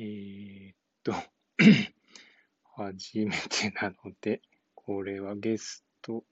[0.00, 1.12] えーっと、
[2.76, 4.40] 初めてなので、
[4.74, 6.24] これはゲスト、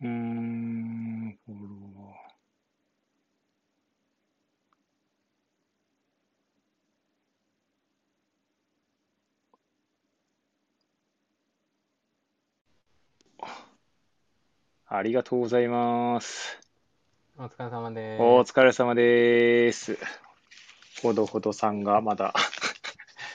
[0.00, 1.54] うーん、フォ
[1.94, 14.96] ロワー。
[14.98, 16.69] ありがとうございます。
[17.42, 18.52] お疲れ様でおす。
[18.52, 19.96] 疲れ様です。
[21.02, 22.34] ほどほどさんがまだ、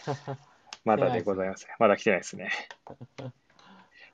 [0.85, 1.67] まだでございます。
[1.79, 2.51] まだ来てないですね。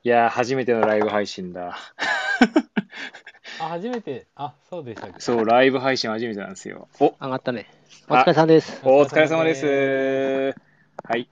[0.04, 1.78] いやー、初めてのライブ配信だ。
[3.60, 5.20] あ、初めて、あ、そうでしたっけ？
[5.20, 6.88] そう、ライブ配信初めてなんですよ。
[7.02, 7.68] お、上がったね。
[8.08, 8.80] お疲れ様です。
[8.86, 10.56] お疲れ様です。
[11.04, 11.28] はい。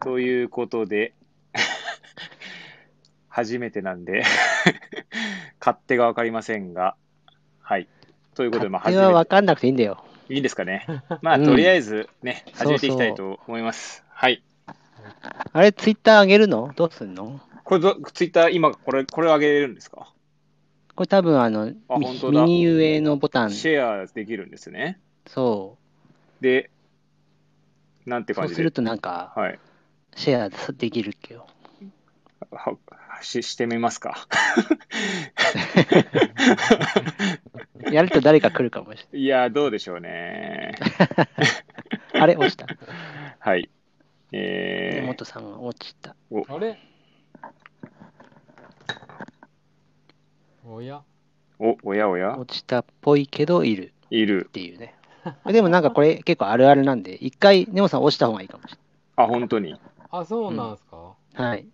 [0.00, 1.12] ということで、
[3.28, 4.22] 初めてなんで、
[5.60, 6.96] 勝手がわかりませんが、
[7.62, 7.88] はい。
[8.34, 10.02] ということで、まあ、勝初め手は分かんなくていいんだよ。
[10.28, 10.86] て、いいんですかね。
[11.22, 14.04] まあ、うんとりあえずね、そうそう始めていきたいと思います。
[14.10, 14.42] はい。
[15.52, 16.72] あれ、ツイッター上げるの？
[16.76, 17.40] どうすんの？
[17.64, 20.08] これど、ツイッター、今、これ、これ上げれるんですか？
[20.94, 21.98] これ多分あの、みあ
[22.44, 23.50] 右上のボタン。
[23.50, 25.00] シェアできるんですね。
[25.26, 25.76] そ
[26.40, 26.70] で、
[28.06, 28.36] なんてう。
[28.36, 28.54] そ感じで？
[28.54, 29.58] うするとなんか、はい。
[30.16, 31.46] シェアできるっけよ。
[32.50, 32.76] は
[33.22, 34.26] ししてみますか。
[37.92, 40.72] やると誰か来るかもし いや、どうでしょうね。
[40.78, 40.84] れ
[41.16, 42.22] ない。
[42.22, 42.66] あれ、落ちた。
[43.38, 43.68] はい。
[44.32, 46.16] 根え本さんが落ちた。
[46.48, 46.78] あれ？
[50.64, 51.02] おや？
[51.60, 52.36] ー、お、おやおや？
[52.38, 54.50] 落ちたっぽいけど、いるいるっ。
[54.50, 54.94] ていうね。
[55.46, 58.76] でもなんかこれ結構あるあるなんで、一回根本さん落ちた方がいいかもし
[59.16, 59.78] あ、本当に？
[60.10, 61.50] あ、そうなんすか、れない。
[61.50, 61.66] はい。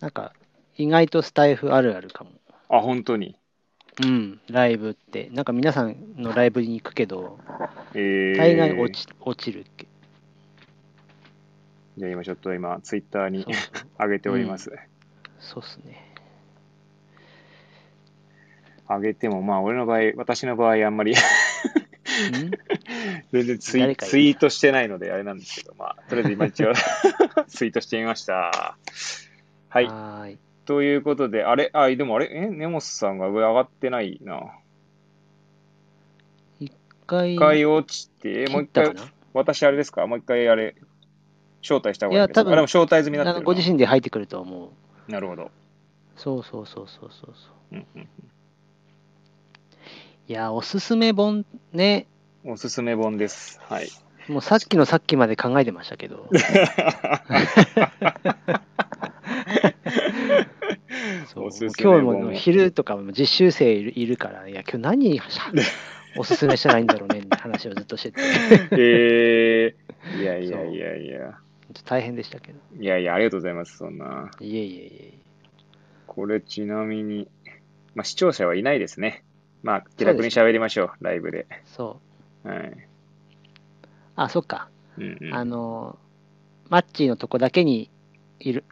[0.00, 0.32] なんか、
[0.76, 2.30] 意外とスタイフあるあるかも。
[2.68, 3.36] あ、本当に？
[4.02, 5.28] うん、ライブって。
[5.32, 7.38] なんか皆さんのライブに行くけど、
[7.94, 9.86] えー、大概落ち落ちるっけ。
[11.96, 13.44] じゃあ今ちょっと今、ツイッターに
[13.98, 14.72] 上げております。
[15.40, 16.04] そうっすね。
[18.88, 21.14] 上げても、まあ、俺の場合、私の場合、あんまりん？
[23.32, 26.72] 全然ツイツイートしてないので、あれなんですけど、まあ、とりあえず今一応
[27.48, 28.76] ツイートしてみました。
[29.68, 29.86] はい。
[29.86, 30.38] はーい。
[30.68, 34.38] ということで、あれ、あ、でもあれ、え、根本さんが上上がってないな。
[36.60, 36.70] 一
[37.06, 38.94] 回、一回落ちて、もう一回
[39.32, 40.06] 私あれですか？
[40.06, 40.74] もう一回あれ、
[41.62, 42.42] 招待した方がいいですか？
[42.42, 44.72] いや多分あ、でも招待済みになっご自身で入ってくると思
[45.08, 45.10] う。
[45.10, 45.50] なるほど。
[46.16, 47.76] そうそうそうそうそうそう。
[47.76, 48.08] うんうん
[50.28, 52.06] いや、おすすめ本ね、
[52.44, 53.58] おすすめ本です。
[53.62, 53.88] はい。
[54.28, 56.28] もうさっきのさっきまで考えてましたけど。
[61.28, 65.20] そうおすすめ今日本も昼とかも実習生いるいるから、いや、今日何
[66.16, 68.20] おすすめしたらいいんだろうねって 話をずっとしてて、
[68.72, 71.38] えー、いやいやいやいや。
[71.84, 72.58] 大変でしたけど。
[72.80, 74.30] いやいや、ありがとうございます、そんな。
[74.40, 75.12] いえいえいえ。
[76.06, 77.28] これちなみに、
[77.94, 79.22] まあ、視聴者はいないですね。
[79.62, 81.46] まあ、気楽に喋りましょう、ライブで。
[81.66, 82.00] そ
[82.44, 82.48] う。
[82.48, 82.88] はい。
[84.16, 84.70] あ、そっか。
[84.96, 85.98] うんうん、あの、
[86.70, 87.90] マッチーのとこだけに
[88.40, 88.64] いる、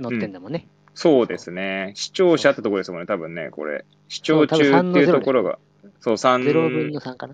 [0.00, 0.68] 載ってんだもんね。
[1.00, 1.92] そうですね。
[1.94, 3.86] 視聴者ってところですもんね、多分ね、これ。
[4.08, 5.58] 視聴中っていうところが。
[5.98, 6.44] そう、3。
[6.44, 7.32] 0分の3かな。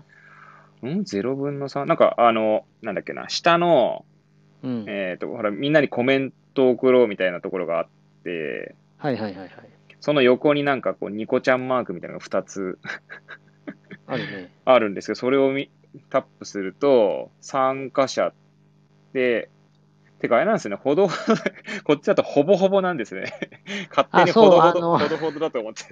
[0.89, 1.83] ん ?0 分の 3?
[1.83, 4.05] なんか、あの、なんだっけな、下の、
[4.63, 4.85] うん。
[4.87, 7.87] えっ、と、ほら、みんなにコメントを送ろうみたいなところがあっ
[8.23, 9.51] て、はいはいはいはい。
[9.99, 12.79] その横になんかこう、ニコちゃんマークみたいなのが2つ
[14.05, 14.51] あるね。
[14.63, 15.69] あるんですけど、それをみ
[16.09, 18.31] タップすると、参加者
[19.11, 19.49] で、て
[20.27, 21.07] かあれなんですよね、ほど、
[21.85, 23.33] こっちだとほぼほぼなんですね。
[23.95, 25.83] 勝手にほどほど、ほどほどだと思って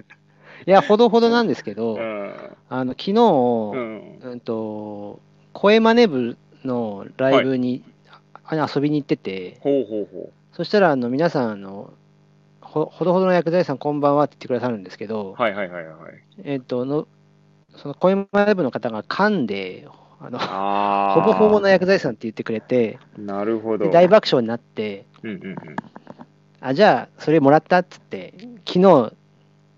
[0.66, 2.02] いや、ほどほどなんですけど、た。
[2.02, 2.34] うん。
[2.70, 4.18] あの、昨日、うん。
[4.20, 5.20] うんと、
[5.52, 7.84] 声真似部のライブに、
[8.44, 11.92] あ遊びに行ってて、ほうほうほそしたら、あの、皆さん、あの、
[12.60, 15.40] ほほどほどの薬剤師さんこんばんはって言ってくださるんですけど、う。
[15.40, 16.22] はいはいはいはい。
[16.44, 17.06] えっとの、
[17.76, 19.86] その声真似部の方が噛んで、
[20.20, 20.38] あの。
[21.20, 23.84] ほぼほぼの薬剤師さんって言ってくれて、なるほど。
[23.84, 25.56] で大爆笑になって、うんうんうん。
[26.60, 28.34] あ、じゃあ、それもらったっつって、
[28.66, 29.12] 昨日、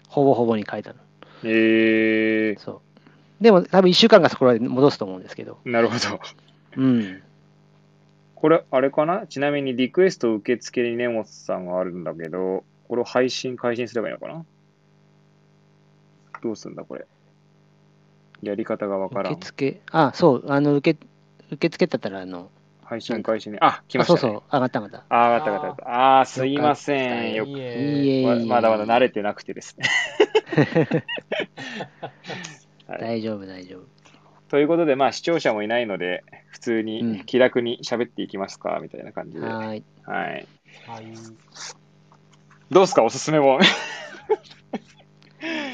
[0.09, 0.97] ほぼほぼに書いたの。
[1.45, 2.81] えー、そ
[3.41, 3.43] う。
[3.43, 5.59] でも、多分1週間がそこまで戻すと思うんですけど。
[5.65, 6.21] なるほど。
[6.77, 7.23] うん。
[8.35, 9.27] これ、あれかな？
[9.27, 14.45] ちなみにリクエスト受付に根本さんがあるんだけど、これを配信、開始すればいいのかな？
[16.43, 17.05] どうすんだ、これ？
[18.43, 19.35] やり方がわからん。
[19.35, 21.07] 受付、あ、そう、あの、受け、
[21.51, 22.51] 受付だったら、あの、
[22.85, 23.59] 配信開始ね。
[23.61, 24.21] あ、来まあした、ね。
[24.21, 26.21] そうそう、上がった上がっあ、上がった上がった。
[26.21, 27.35] あすいません。
[27.35, 27.51] よく。
[28.49, 29.87] ままだまだ慣れてなくてですね。
[32.89, 33.83] はい大丈夫、大丈夫。
[34.49, 39.41] ということで、まあ、視聴者もいないので、普通うんに気楽に喋っていきますか、みたいな感じで。
[39.41, 39.79] はい。
[39.79, 39.85] い。
[40.07, 40.47] はい。
[42.71, 43.61] どうですか、おすすめ本。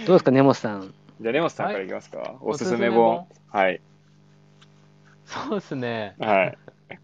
[0.06, 0.92] どうですか、根本さん。
[1.24, 2.18] じゃあ、根本さんからいきますか。
[2.18, 3.26] いおすすめ本。
[3.48, 3.80] はい。
[5.24, 6.16] そうですね。
[6.20, 6.58] はい。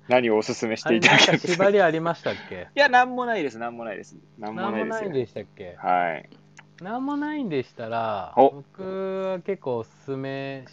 [0.08, 1.52] 何をおすすめしていただけますか？
[1.54, 2.68] 縛りありましたっけ？
[2.76, 4.18] いや、なんもないです、なんもないです。
[4.38, 5.08] なんもなんないですよ。
[5.08, 5.74] もないんでしたっけ？
[5.78, 6.28] はい。
[6.82, 8.82] なんもないんでしたら、お僕
[9.26, 10.66] は結構おすすめ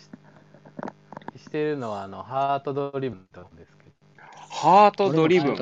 [1.38, 3.92] ししてるのは、あの、ハートドリブンなんですけど。
[4.50, 5.58] ハートドリブン？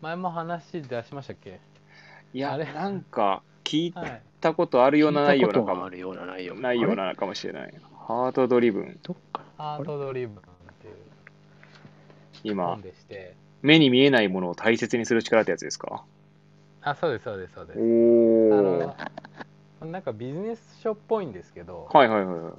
[0.00, 1.60] 前も話出しましたっけ？
[2.32, 2.64] いや、あれ？
[2.64, 4.22] なんか、聞いはい。
[4.44, 5.90] たことあるような、ないようなかもあ。
[5.90, 6.62] るような、ないような。
[6.68, 7.74] ないようあれなかもしれない。
[8.06, 8.98] ハートドリブン。
[9.02, 10.40] どっかハートドリブンっ
[10.80, 10.94] ていう
[12.44, 12.78] 今。
[13.62, 16.04] 目に見えないものを大切にする力ってやつですか？
[16.82, 17.78] あ、そうです、そうです、そうです。
[17.78, 18.94] あおー。
[19.86, 22.52] の、なんかビジネス書っぽいんですけど、はいはいはいはい。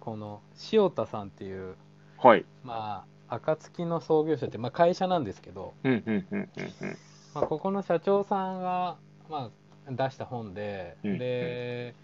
[0.00, 0.40] この
[0.72, 1.76] 塩田さんっていう、
[2.18, 2.44] はい。
[2.64, 6.96] まあ、暁の創業者って、まあ、会社なんですけど、うんうんうんうんうん。
[7.34, 8.96] まあ、ここの社長さんが、
[9.30, 9.50] まあ、
[9.90, 11.94] 出した本で、うんで、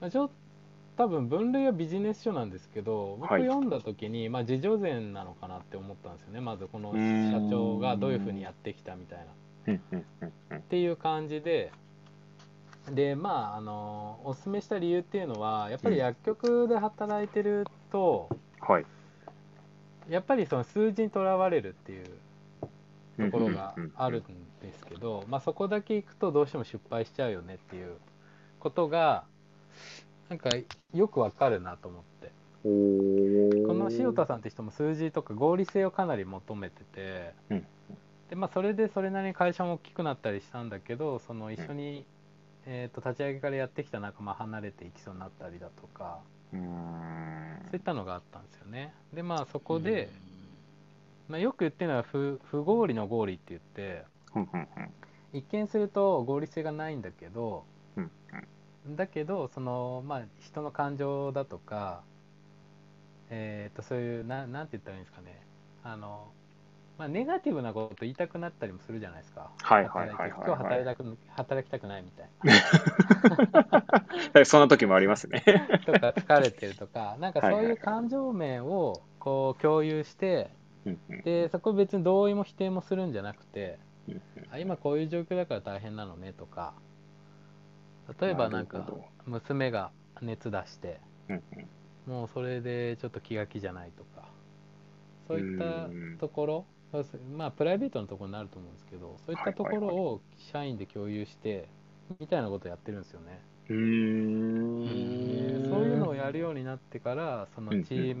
[0.00, 0.30] まあ、ちょ
[0.96, 3.42] 多分分類はビジネス書なんですけど僕はい。
[3.42, 6.40] 読んだ時に、まあ、自叙伝なのかなって思ったんですよね。
[6.40, 9.24] まずこの社長がどういうふうにやってきたみたいな。
[9.24, 9.28] っ
[9.66, 11.72] うんうんうんうんていう感じで。
[12.92, 18.28] でまああのおすすめした理由っていうのはやっぱり薬局で働いてると、
[18.60, 18.86] はい。
[20.08, 22.04] やっぱりその数字にとらわれるっていう
[23.18, 23.94] ところがうんうんうん。
[23.96, 24.22] あるん
[24.66, 27.96] ですけど、まあ、そこだけ行くとどうしても失敗しちゃうよねっていう
[28.60, 29.24] ことが
[30.28, 30.50] なんか
[30.92, 32.32] よくわかるなと思って。
[32.64, 32.70] こ
[33.74, 37.66] の塩田さんって人も数字とか合理性をかなり求めてて、うん。
[38.30, 42.06] でまあ、それでそれなりに会社も大きくなったりしたんだけどその一緒に、
[42.64, 46.20] えー、と立ち上げからやってきた仲間離れていきそうになったりだとか
[46.50, 48.94] そういったのがあったんですよね。
[49.12, 50.08] でまあそこで、
[51.28, 54.04] まあ、よく言ってるのは不不合理の合理って言って
[54.34, 54.90] うんうんうん
[55.34, 57.64] 一見すると合理性がないんだけど、
[57.96, 58.10] うん
[58.86, 62.02] だけどその、まあ、人の感情だとか、
[63.30, 65.40] えー、とそういうななんて言ったらいいんですかね
[65.82, 66.28] あの、
[66.98, 69.50] まあ、ネガティブなこと言いたくなったりもするじゃないですか。
[69.62, 72.28] はいはいはいはいはい今日働きたく働きたくないみたい
[74.34, 74.44] な。
[74.44, 75.42] そんな時もありますね。
[75.86, 80.50] とか疲れてるとかなんかそうはいはいはいいう感情面をこう共有して
[80.84, 83.93] うんうんでそこ別に同意も否定もするんじゃなくてうん
[84.50, 86.74] あ今こういう状況だから大変なのねとか。
[88.20, 88.86] 例えばなんか
[89.24, 89.90] 娘が
[90.20, 91.42] 熱出してうん
[92.06, 94.28] もうそれでちょっと気が気じゃないとか。
[95.26, 96.18] そういったうん。
[96.18, 96.66] ところ
[97.36, 101.68] まあプライベートのところになると思うんですけどそういったところを社員で共有して
[102.20, 103.40] みたいなことをやってるんですよね。
[103.66, 103.76] そう
[105.86, 108.16] いうのをやるようになってからそのチー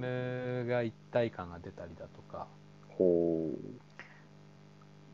[0.64, 2.48] ムが一体感が出たりだとか。
[2.88, 3.50] ほ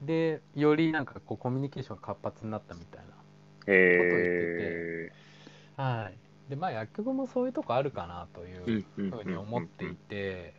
[0.03, 3.07] でよりなんかこうコミュニケーションが活発になったみたいな。
[3.07, 3.15] う。
[3.67, 5.13] え
[5.77, 9.11] はい、でまあ薬局もそういうとこあるかなというー。
[9.11, 10.55] ふうに思っていて、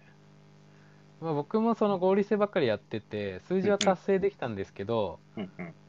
[1.19, 5.19] まあ、僕もその合理性ばっかりやってて数字は達成できたんですけど、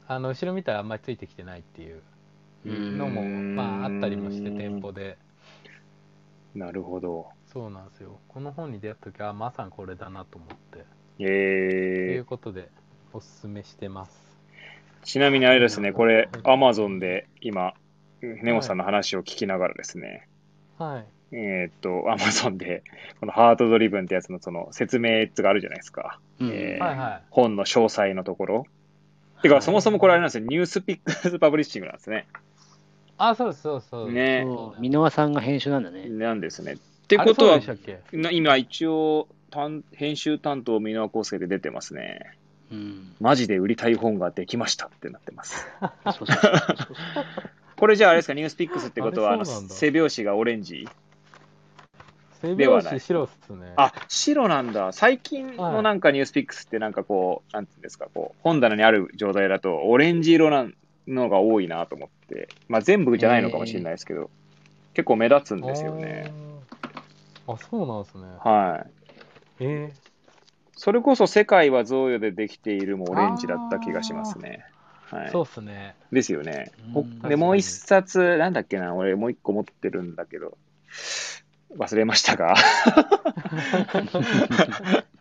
[0.07, 2.01] あの後ろ見たらあんまりついてきてないっていう
[2.65, 5.17] のも、まあ、あったりもして店舗で。
[6.55, 7.29] なるほど。
[7.45, 8.19] そうなんですよ。
[8.27, 12.69] この本に出会った時はあまさにこれだなと思って、といえうことで
[13.13, 17.73] おすすめしてますー、ちなみにあれですね、これ、アマゾンで今、
[18.21, 20.27] ネモさんの話を聞きながらですね、
[20.77, 21.05] はい
[21.35, 22.83] えーっと、アマゾンで、
[23.19, 26.19] このハートドリブンってやつのその説明があるじゃないですか。
[26.39, 28.65] うんえーはいはい本の詳細のところ。
[29.41, 32.27] てか、そもそもこれあれなんですよ、 NewsPicksパブリッシングなんですね。
[33.17, 36.07] あそうそうそうねそう箕輪さんが編集なんだね。
[36.09, 36.73] なんですね。
[36.73, 36.77] っ
[37.07, 37.59] てことは
[38.31, 42.37] 今一応担、編集担当、箕輪厚介で出てますね。
[42.71, 43.15] うん。
[43.19, 45.67] マジで売りたい本ができましたってなってます。
[47.75, 50.87] これじゃああれですか、 NewsPicksってことは、あの背表紙がオレンジ？
[52.41, 54.91] 背ではない表紙白っすねあ、白なんだ。
[54.91, 60.67] 最近のなんか NewsPicksってなんかこう、なんていうんですか、こう、本棚にある状態だと、オレンジ色な
[61.07, 62.49] のが多いなと思って。
[62.67, 64.29] まあ全部じゃないのかもしれないですけど、
[64.93, 66.33] 結構目立つんですよね。
[67.47, 68.91] あそうなんですねはい。
[69.59, 69.93] え
[70.83, 74.65] それこそ世界は贈与でできているもオレンジだった気がしますね。
[75.09, 75.27] はい。
[75.27, 76.73] ーそうっすねですよね。
[77.23, 80.57] で、もう一冊、なんだっけな、俺もう一個持ってるんだけど、
[81.77, 82.55] 忘れましたが。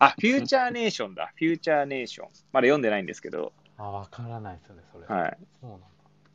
[0.00, 1.32] あ、フューチャーネーションだ。
[1.36, 2.26] フューチャーネーション。
[2.52, 5.06] まだ読んでないんですけど、あ、わからないですよね、それ。
[5.06, 5.38] はい。
[5.60, 5.86] そうなんだ。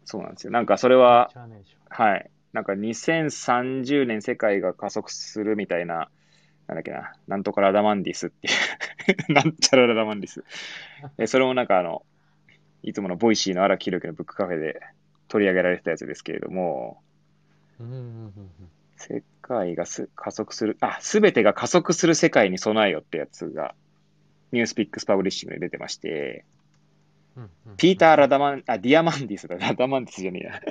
[0.06, 0.54] そうなんですよ。
[0.54, 1.30] なんかそれは、
[1.90, 2.32] はい。
[2.54, 6.10] なんか2030年世界が加速するみたいな、
[6.68, 8.52] なんだっけな、なんとかラダマンディスってい
[9.30, 10.44] う、 なんちゃらラダマンディス。
[11.18, 12.06] えそれもなんかあの、
[12.84, 14.82] いつもの Voicyの荒木博行のブックカフェで
[15.30, 17.02] 取り上げられてたやつですけれども。
[18.98, 23.76] 世界がす加速する、あ、すべてが加速する世界に備えよってやつが、
[24.52, 26.44] NewsPicksパブリッシングで出てまして、
[27.78, 30.62] ピーター・ラダマン、あ、ディアマンディスだ、ラダマンディスじゃねえや。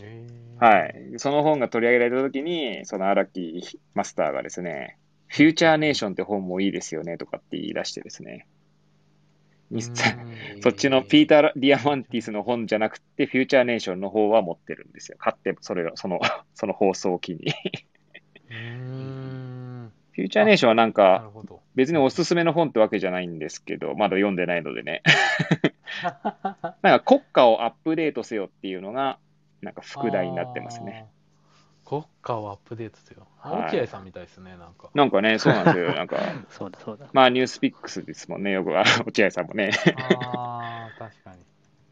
[0.00, 1.14] へーはい。
[1.18, 4.98] その本が取り上げられたときに、その荒木マスターがですね、
[5.28, 8.46] フューチャーネーションって本もいいですよねとかって言い出してですね、
[10.62, 15.18] そっちのピーター・ディアマンティスの本じゃなくて、フューチャーネーションの方は持ってるんですよ。
[15.18, 16.20] 買って、それが、その、
[16.54, 17.52] その放送を機に。
[18.48, 21.30] フューチャーネーションはなんなか。
[21.74, 25.02] 別におすすめの本ってわけじゃないんですけど、まだ読んでないのでね。
[26.82, 29.18] なんか国家をアップデートせよっていうのが、
[29.66, 31.06] なんか副題になってますね。
[31.84, 33.26] 国家をアップデートですよ。
[33.40, 34.90] あはい落合さんみたいですね、なんか。
[34.94, 35.92] なんかね、そうなんですよ。
[35.94, 36.18] なんか、
[36.50, 37.08] そうだそうだ。
[37.12, 39.70] まあニュースピックスですもんね、よく、あ 落合さんもね。
[39.96, 41.38] ああ、確かに。
[41.38, 41.42] い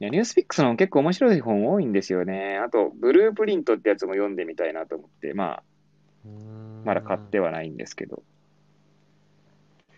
[0.00, 2.58] や、ニュースピックスの本結構面白い本多いんですよね。
[2.58, 5.62] あと、ブループリントってやつも読んでみたいなと思って、ま
[6.24, 6.28] あ、
[6.84, 8.22] まだ買ってはないんですけど。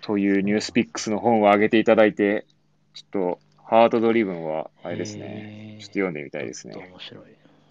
[0.03, 2.47] というニュースピックスの本をあげていただいて、
[2.95, 5.79] ちょっと、ハートドリブンは、あれですね。
[5.81, 6.77] ちょっと読んでみたいですね。
[6.77, 7.25] 面白い。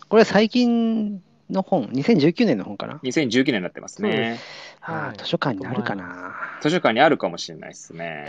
[0.10, 4.40] これは最近の本、2019年の本かな？2019年になってますね。
[4.82, 6.36] あはいあ、図書館にあるかな？
[6.62, 8.28] 図書館にあるかもしれないですね。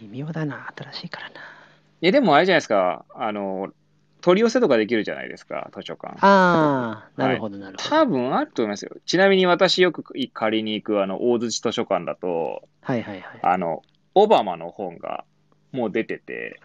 [0.00, 1.40] 微妙だな、新しいからな。
[1.40, 3.72] いや、でもあれじゃないですか、あの、
[4.20, 6.14] 取り寄せとかできるじゃないですか、図書館。
[6.20, 7.88] ああ、なるほど、なるほど。
[7.88, 8.96] 多分あると思いますよ。
[9.04, 13.24] ちなみに私よく借りに行くあの大槌図書館だと、はいはいはい。
[13.42, 13.82] あの、
[14.14, 15.24] オバマの本が
[15.72, 16.60] もう出てて、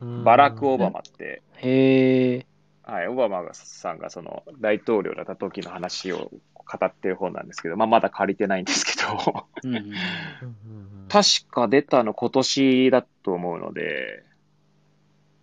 [0.00, 2.46] バラク・オバマって、へえ、
[2.86, 9.46] はい、オバマさんがその大統領だった時の話を語ってる本なんですけど、まあ、まだ借りてないんですけど、
[11.08, 14.22] 確か出たの今年だと思うので、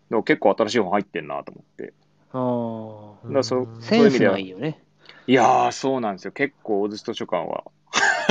[0.10, 1.94] でも結構新しい本入ってんなと思って。
[2.32, 4.82] あだからそううんあ、センスがいいよね。
[5.28, 6.32] いやー、そうなんですよ。
[6.32, 7.66] 結構大槌図書館は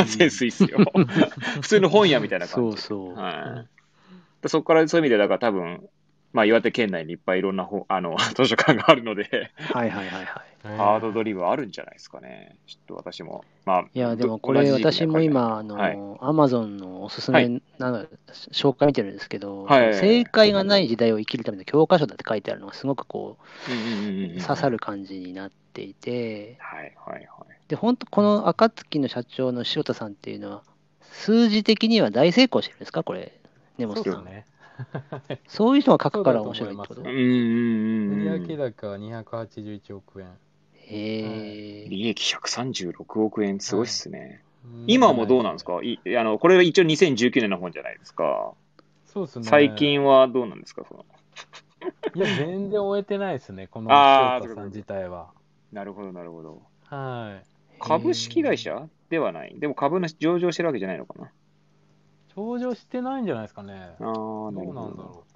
[0.07, 0.79] センスいいっすよ。
[1.61, 2.79] 普通の本屋みたいな感じ。
[2.79, 3.15] そうそう。
[3.15, 3.69] はい。
[4.43, 5.89] でそこからそういう意味で、だから多分、
[6.33, 10.77] まあ岩手県内にいっぱいいろんな本 あの図書館があるので、はいはいはいはい。
[10.77, 12.55] ハードドリブンあるんじゃないですかね。
[12.69, 13.45] ちょっと私も。
[13.65, 18.07] まあ、いや、でもどこれ私も今、あはいの、アマゾンのおすすはめなの、
[18.53, 27.27] 紹介見てるんですけど、はい正解がない時代を生きるための教科書だって書いてあるのがすごくこうんうんうんうんう、刺さる感じになっていて、はいはいはい。
[27.67, 30.63] で、本当この暁の社長の塩田さんっていうのは、
[31.01, 33.03] 数字的には大成功してるんですか？
[33.03, 33.33] これ、
[33.79, 34.05] 根本さん。
[34.05, 34.47] そうですね。
[35.47, 36.95] そういう人が書くから面白いってこと？
[36.95, 38.35] そうだうんうんうんうん。
[38.35, 40.29] 売上高は281億円。
[40.75, 41.89] へえ。
[41.89, 44.43] 利益136億円、すごいっすね。
[44.87, 45.77] 今もどうなんですか？
[45.77, 48.53] かいあの、これが一応2019年の本じゃないですか。
[49.07, 49.45] そうですね。
[49.45, 50.85] 最近はどうなんですか？
[50.89, 51.05] その
[52.15, 55.31] いや、全然終えてないですね、この塩田さん自体は。
[55.73, 56.63] なるほど、なるほど。
[56.85, 57.47] はい。
[57.81, 58.89] 株式会社？
[59.11, 59.55] ではない。
[59.59, 61.31] でも株の上場してるわけじゃないのかな。
[62.37, 63.95] 上場してないんじゃないですかね。
[64.01, 64.81] ああ、どうなるほど。
[64.81, 65.33] なんだろう。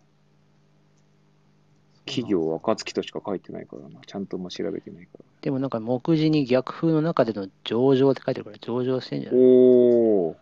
[2.07, 4.01] 企業は暁としか書いてないからな。
[4.07, 5.11] ちゃんとも調べてないか
[5.43, 9.37] でもなんか目次に逆風の中での上場って書いてるから上場してんじゃら。
[9.37, 9.47] ない？
[9.47, 10.37] おー、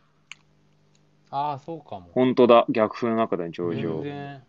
[1.30, 2.08] ああ、そうかも。
[2.12, 2.66] 本当だ。
[2.68, 4.02] 逆風の中での上場全。
[4.02, 4.42] 然、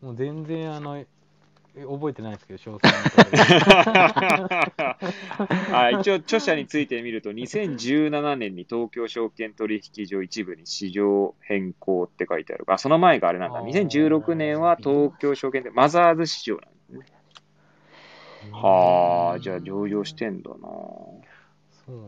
[0.00, 1.06] もう全然、あの、え
[1.84, 2.94] 覚えてないですけど、詳細
[5.76, 12.64] あ 一応、著者について見ると、2017年に東京証券取引所一部に市場変更って書いてある。
[12.68, 13.58] あ、その前があれなんだ。
[13.58, 17.16] あー2016年は東京証券でマザーズ市場なんですね。
[18.52, 20.56] はあ、じゃあ上場してんだな。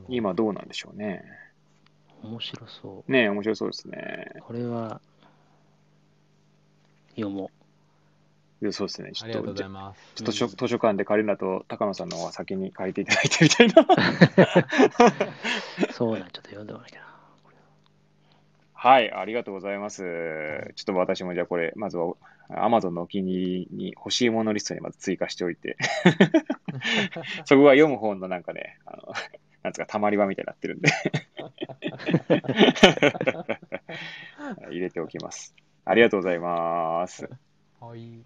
[0.08, 1.25] 今どうなんでしょうね。
[2.22, 4.32] 面白そねえ面白そうですね。
[4.37, 4.40] う。
[4.40, 5.00] これは、
[7.10, 7.50] 読も
[8.60, 9.12] でそうですね。
[9.12, 10.14] ちょっと、ありがとうございます。
[10.16, 13.82] ちょっと図書図書館で借りるんだと、高野さんの方が先に借りていただいてみたいな。
[15.88, 15.92] う。
[15.94, 17.08] そうなん、ちょっと読んでおかなきゃな。
[18.80, 20.02] はい、ありがとうございます。
[20.76, 22.14] ちょっと私もじゃあこれ、まずは
[22.48, 25.76] Amazon のお気に入りに欲しいものリストにまず追加しておいて、
[27.44, 29.12] そこは読む本のなんかね、あの、
[29.64, 30.90] なんつうか、たまり場みたいになってるんで
[34.70, 35.56] 入れておきます。
[35.84, 37.28] ありがとうございます。
[37.80, 38.22] はい。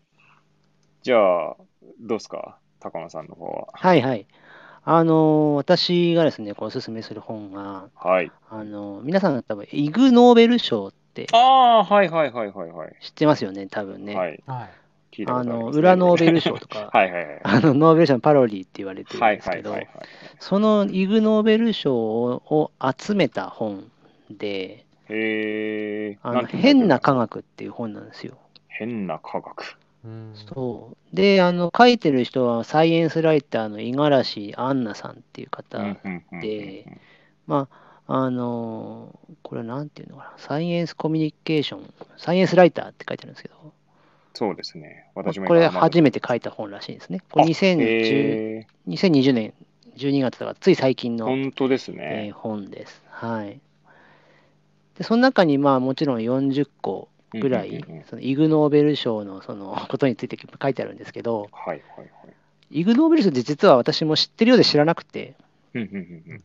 [1.02, 1.56] じゃあ、
[2.00, 2.58] どうですか？
[2.80, 3.68] 高野さんの方は。
[3.72, 4.26] はいはい。
[4.84, 8.30] あの、私がですね、こうおすすめする本が、はい。
[8.50, 12.96] あの、皆さん多分、イグ・ノーベル賞ってああ、はいはいはいはいはい。
[13.00, 14.16] 知ってますよね、多分ね。
[14.16, 14.42] はい。
[14.46, 15.24] はい。
[15.26, 17.40] あの、裏ノーベル賞とか、 はいはいはい。
[17.42, 20.06] あの、ノーベル賞のパロディって言われてるんはいですけどはいはいはい、。
[20.40, 23.90] そのイグ・ノーベル賞をを集めた本
[24.30, 26.18] で、へえ。
[26.22, 28.36] あの変な科学っていう本なんですよ。
[28.68, 29.76] 変な科学。
[30.04, 31.16] うんそう。
[31.16, 35.78] で、あの、書いてる人はサイエンスライターの五十嵐アンナさんっていう方、
[36.40, 37.00] で
[37.46, 37.68] ま
[38.06, 43.72] あ、あのーこれなんていうのかな、サイエンスコミュニケーション、サイエンスライターって書いてあるんですけど、
[44.34, 45.06] そうですね。
[45.14, 47.20] 私もこれ初めめて書いた本らしいんですね。
[47.30, 49.52] これ2010 2020年
[49.96, 52.30] 12月だから、つい最近の、本当ですえーね。
[52.32, 53.02] 本です。
[53.10, 53.60] はい。
[54.96, 57.08] で、その中に、まあ、もちろん40個
[57.40, 62.10] ぐらい、そのイグ・ノーベル賞のその ことについて書いてあるんですけど、はいはいはい。
[62.70, 65.34] イグ・ノーベル賞って実は私も知ってるようで知らなくて、
[65.74, 65.96] うんうんうん
[66.32, 66.42] うん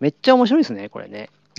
[0.00, 1.28] めっちゃ面白いですね、これね。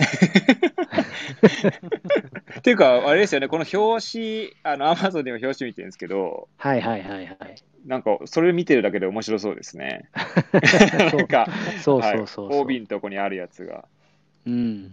[2.58, 7.36] っていうか、あれですよね、この表紙、あの、アマゾンでも表紙見てるんですけど、はいはいはいはい。
[7.86, 10.08] なんか、それ見てるだけで面白そうですね。
[11.10, 11.48] そうなんか、
[11.82, 13.84] そうそうそうはい、そう、帯のとこにあるやつが。
[14.46, 14.90] うん。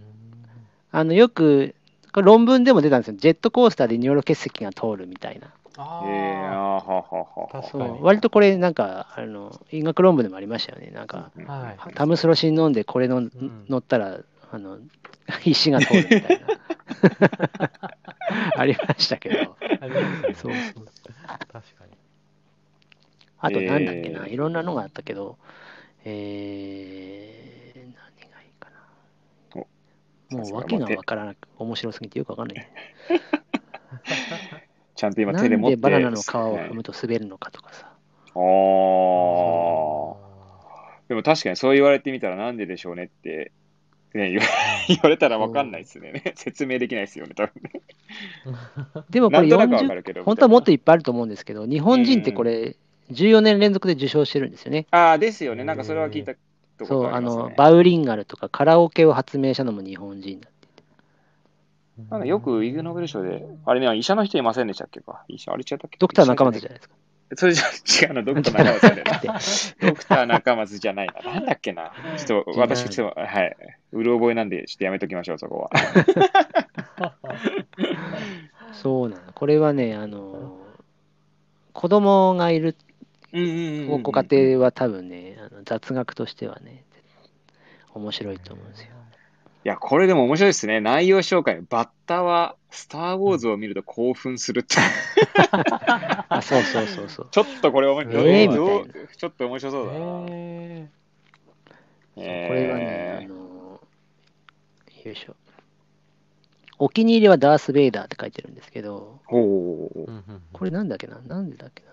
[0.92, 1.74] あの、よく、
[2.12, 3.16] これ論文でも出たんですよ。
[3.18, 5.54] ジェットコースターで尿路結石が通るみたいな。
[5.80, 7.98] あえー、あははは。
[8.02, 10.90] 割とこれ、なんか、あの、医学論文でもありましたよね。
[10.92, 13.32] なんか、うんはいタムスロシン飲んでこれの、ん
[13.70, 14.20] 乗ったら、
[14.52, 14.80] あの、
[15.46, 16.48] 石が通るみたいな。
[18.58, 19.56] ありましたけど。
[19.62, 20.86] ありますねそうそう。
[21.52, 21.98] 確かに。
[23.40, 25.38] あと、なんだっけな、えーいろんなのがあったけど、
[26.06, 27.57] えー。
[30.30, 32.68] もう訳がわからなく、面白すぎてよくわかんない。
[34.96, 37.92] ちゃんと今手で持ってでバナナの皮をね踏むと滑るのかとかさ。
[38.36, 38.42] あー
[41.08, 43.52] でも確かにそう言われてみたらなんででしょうねって、
[44.14, 44.46] ね、言わ
[44.88, 46.22] 言われたらわかんないですね。
[46.36, 47.82] 説明できないですよね、多分ね。
[49.10, 50.24] でもこれなんとなくわか40、るけど。
[50.24, 52.76] 本当はもっといいっぱいあると思うんですけど、日本人ってこれ、
[53.12, 54.88] 14年連続で受賞してるんですよね。
[54.92, 55.64] ああ、ですよね。
[55.64, 56.34] なんかそれは聞いた
[56.78, 60.50] とこそう、とあの、バウリンガルとかカラオケを発明したのも日本人だ。
[62.10, 65.02] なんかよくイグ・ノーベル賞で、あれね、医者の人いませんでしたっけ？
[65.02, 65.98] か医者、あれ違ったっけ？
[65.98, 66.96] ドクター中松じゃないですか。
[67.36, 69.40] それじゃ違うの、ドクター中松じゃないな。
[69.90, 71.34] ドクター中松じゃないな。
[71.34, 71.92] なんだっけな？
[72.18, 73.58] ちょっと、私、ちょっと、はい。
[73.92, 77.16] うる覚えなんで、ちょっとやめときましょう、そこは。
[78.74, 79.34] そうなの。
[79.34, 80.56] これはね、あの、
[81.74, 82.76] 子供がいる
[83.32, 86.84] ご家庭は多分ね、あの雑学としてはね、
[87.94, 88.90] 面白いと思うんですよ。
[89.66, 90.80] いや、これでも面白いですね。
[90.80, 91.62] 内容紹介。
[91.70, 94.78] バッタは、スター・ウォーズを見ると興奮するって。
[96.30, 97.28] あ、そうそうそうそう。
[97.32, 98.30] ちょっとこれ面白い。
[98.30, 100.00] えーどうみちょっと面白そうだな。
[100.30, 100.90] え
[102.16, 103.36] そうこれはね、えあの、
[105.04, 105.36] よいしょ。
[106.80, 110.42] お気に入りはダース・ベイダーって書いてるんですけど、ー、ほう。
[110.54, 111.20] これなんだっけな？
[111.20, 111.90] なんでだっけな？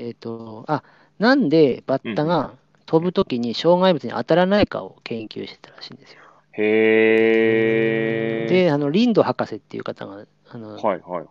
[0.00, 0.82] えっ、と、あ、
[1.18, 2.54] なんでバッタが
[2.86, 6.20] 飛ぶときに障害物に当たらないかを研究してたらしいんですよ。
[6.52, 8.50] へー。
[8.50, 11.26] で、あの、リンド博士っていう方が、あの、はいはいはい。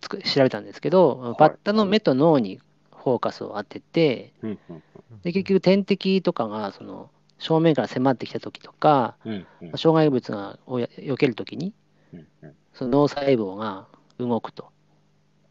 [0.00, 2.60] つく調べたんですけど、バッタの目と脳に
[3.02, 4.82] フォーカスを当てて、うんうん
[5.22, 11.72] で結局天敵とかがその正面から迫ってきた時とか、うんうん障害物がをや避ける時に、
[12.12, 13.86] うんうんその脳細胞が
[14.18, 14.70] 動くと。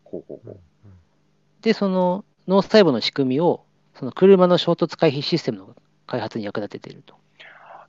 [0.04, 0.60] ほうほうほう。
[1.62, 3.64] で、その脳細胞の仕組みを、
[3.96, 5.76] その車の衝突回避システムの
[6.08, 7.16] 開発に役立てていると。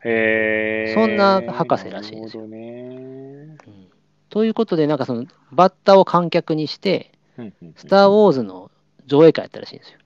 [0.05, 0.95] へー。
[0.95, 3.57] そんな博士らしいですよね。
[3.67, 3.89] うん
[4.29, 7.13] ということで、なんかそのバッタを観客にして、
[7.77, 8.71] スター・ウォーズの
[9.05, 9.99] 上映会やったらしいんですよ。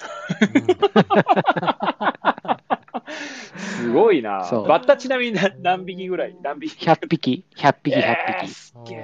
[3.56, 4.40] すごいな。
[4.68, 6.36] バッタちなみに何何匹ぐらい？
[6.42, 8.94] 何匹？100匹、100匹、100えー匹。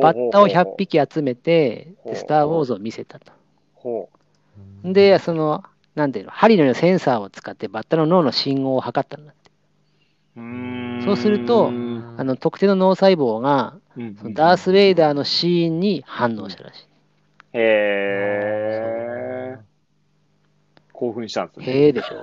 [0.00, 3.32] バッタを100匹集めて、スター・ウォーズを見せたと。
[3.82, 5.64] ほーで、その、
[5.94, 9.50] なんていうの、針のようなセンサーを使ってバッタの脳の信号を測ったんだって。
[10.36, 11.04] う。
[11.04, 16.86] そうするとうんあの、特定の脳細胞が、うんそのダース・ウェイダーのシーンに反応したらしい。
[17.52, 19.58] へー。
[20.92, 21.66] 興奮したんですね。
[21.66, 22.16] へえでしょ。
[22.16, 22.20] っ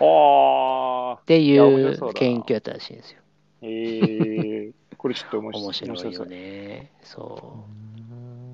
[0.00, 1.22] はあ。
[1.26, 3.18] ていう研究やったらしいんですよ。
[3.62, 3.98] へ
[4.68, 4.70] え。
[4.96, 6.92] これちょっと面白 面白いよね。
[7.02, 8.07] そっ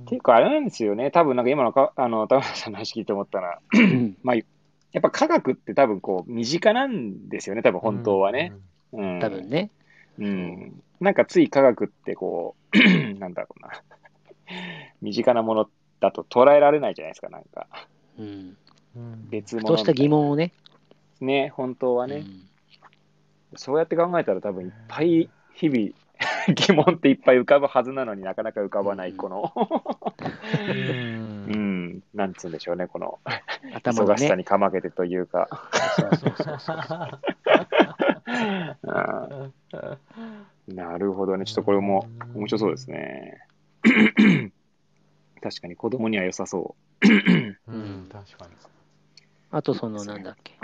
[0.07, 1.11] ていうか、あれなんですよね。
[1.11, 3.79] 多分なんか今のか、あの、田村さんの話聞いて思ったら、う。
[4.23, 4.43] まあ、や
[4.99, 7.62] っぱ科学って多分こう、身近なんですよね。
[7.62, 8.53] 多分本当はね。。
[8.93, 9.21] うん。
[9.21, 9.71] 多分ね。
[10.19, 10.83] うん。
[11.01, 12.79] なんかつい科学ってこう、
[13.19, 13.83] なんだろうな。
[15.03, 17.67] 身近なものだと捉えられないじゃないですか、なんか。
[18.19, 18.57] うん。
[18.97, 20.53] うん別物ふとした疑問をね。
[21.21, 22.45] ね、本当はね、うん
[23.57, 25.90] そうやって考えたら多分いっぱい日々
[26.54, 33.18] 疑問っていっぱい浮かぶはずなのになかなか浮かばないこの、ううんん、なんつうんでしょうね、この
[33.74, 34.22] 頭がね。
[34.22, 35.48] 忙しさにかまけてというか、
[35.96, 37.20] そうそうそうそう。
[38.83, 39.52] うん
[40.66, 43.46] なるほどね、ちょっとこれも面白そうですね。
[45.42, 48.52] 確かに子供には良さそうん、確かに。
[49.50, 50.54] あと、その、なんだっけ。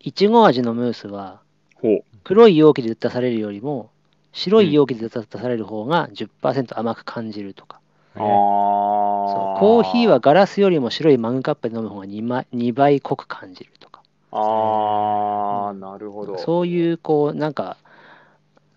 [0.00, 1.42] いちご味のムースは、
[1.82, 1.86] う。
[1.86, 2.04] ほう。
[2.24, 3.90] 黒い容器で出されるよりも、
[4.32, 7.80] 白い容器で出される方が10%甘く感じるとか。
[8.14, 9.60] あそうあ。
[9.60, 14.02] コーヒーはガラスよりも白いマグカップで飲む方が 2, 倍2倍濃く感じるとか。
[14.32, 16.38] ああ、なるほど。
[16.38, 17.76] そういう、こう、なんか、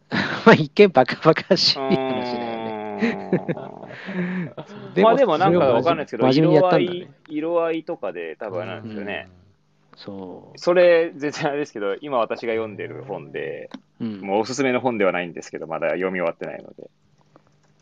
[0.46, 2.74] まあ一見バカバカしい話だよね。
[3.00, 9.28] うーんまあでもなんかわかんないですけど、色合い、色合いとかで多分あれなんですよね。
[9.96, 14.06] そそれ、全然あれですけど、今私が読んでる本で、う。
[14.06, 14.22] うん。
[14.22, 16.90] もうおすすめの本ではないんですけど、まだ読み終わってないので、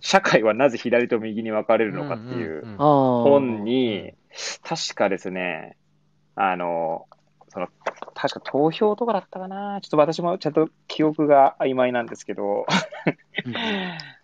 [0.02, 2.65] 社会はなぜ左と右に分かれるのかっていう。
[2.78, 4.13] 本に、
[4.63, 5.78] 確かですね、
[6.36, 7.08] あの、
[7.50, 7.67] その、
[8.13, 12.65] 確か投票とかだったかな、ちょっと私もちゃんと記憶が曖昧なんですけど、
[13.45, 13.54] うん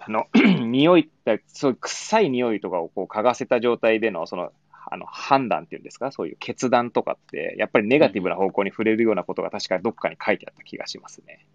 [0.00, 0.26] あの、
[0.66, 4.52] 匂いって、そういう臭い匂いとかをこう嗅がせた状態での、その、
[4.86, 11.46] あの、判断っていうんですか、そういう決断とかって、やっぱりネガティブな方向に触れるようなことが確かどっかに書いてあった気がしますね。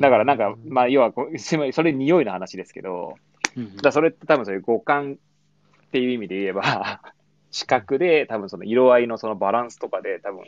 [0.00, 3.16] だからなんか、まあ、要はこ それ匂いの話ですけど、
[3.56, 7.02] うんだそれって多分そういう五感っていう意味で言えば、
[7.50, 10.44] 視覚で多分その色合いのそのバランスとかで多分、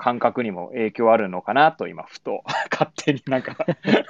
[0.00, 3.54] 感覚にも影響あるのかなと今、ふと、 勝手になんか、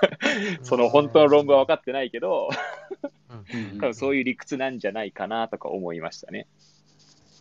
[0.62, 2.48] その本当の論文は分かってないけど、
[3.28, 6.46] うん多分そういう理屈なんじゃないかなとか思いましたね。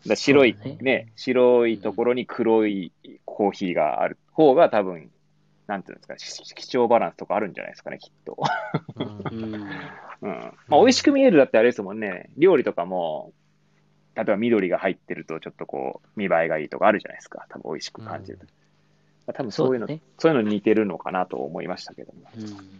[0.08, 2.92] だ白いねね白いところに黒い
[3.26, 5.12] コーヒーがある方が多分、
[5.68, 8.36] なんていうんですかね、し基調バランスとかあるんじゃないですかね、きっと。
[8.96, 9.54] うん
[10.22, 10.32] うん。
[10.68, 13.32] まあ、美味しく見えるだってあれですもんね、料理とかも、
[14.20, 18.46] 例えば緑が入ってるとちょっとこう、見栄えがいいとかあるじゃないですか、多分美味しく感じると。
[18.46, 18.52] ま
[19.32, 20.02] あ、多分そういうの、そうだね。
[20.18, 22.20] そういうのに似てるのかなと思いましたけども。
[22.38, 22.80] うん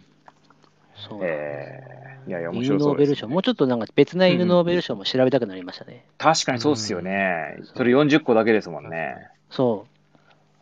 [1.00, 1.20] そう。
[1.22, 6.04] えー、いやいや、面犬白そうです、ノーベル賞、もうちょっとなんか別な犬ノーベル賞も調べたくなりましたね。
[6.18, 7.56] 確かにそうっすよね。
[7.58, 9.30] うんそれ40個だけですもんね。
[9.48, 9.86] そ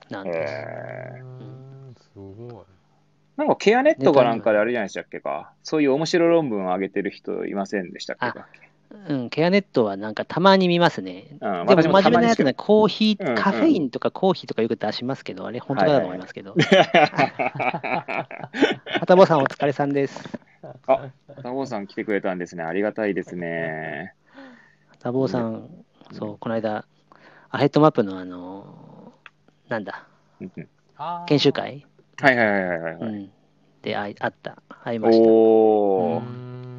[0.09, 0.13] う。
[0.13, 0.55] なんです。
[0.55, 2.65] えうんすごい。
[3.37, 5.53] なんかケアネットかなんかであれじゃないでしたっけか。
[5.63, 8.49] そういう面白論文を上げてる人いませんでしたっけか。
[9.09, 11.37] うん、ケアネットはなんかたまに見ますね。
[11.41, 12.55] うん、でも真面目なやつね。
[12.55, 16.55] コーヒー、うんうんカフェインとかコーヒーとかよく出しますけど、あれ本当だと思いますけど。
[16.55, 16.57] は
[19.07, 20.39] たぼ さんお疲れさんです。
[20.87, 21.11] あ、
[21.43, 22.65] タボさん来てくれたんですね。
[22.65, 24.15] ありがたいですね。
[24.89, 25.69] はたぼさん、
[26.13, 26.85] そう、この間、
[27.51, 29.13] アヘッドマップのあの、
[29.69, 30.07] なんだ、
[31.27, 31.87] 研修会、
[32.21, 32.95] はいはいはいはいはい。
[32.95, 33.31] うん、
[33.83, 35.29] であいあった、会いました。
[35.29, 36.23] お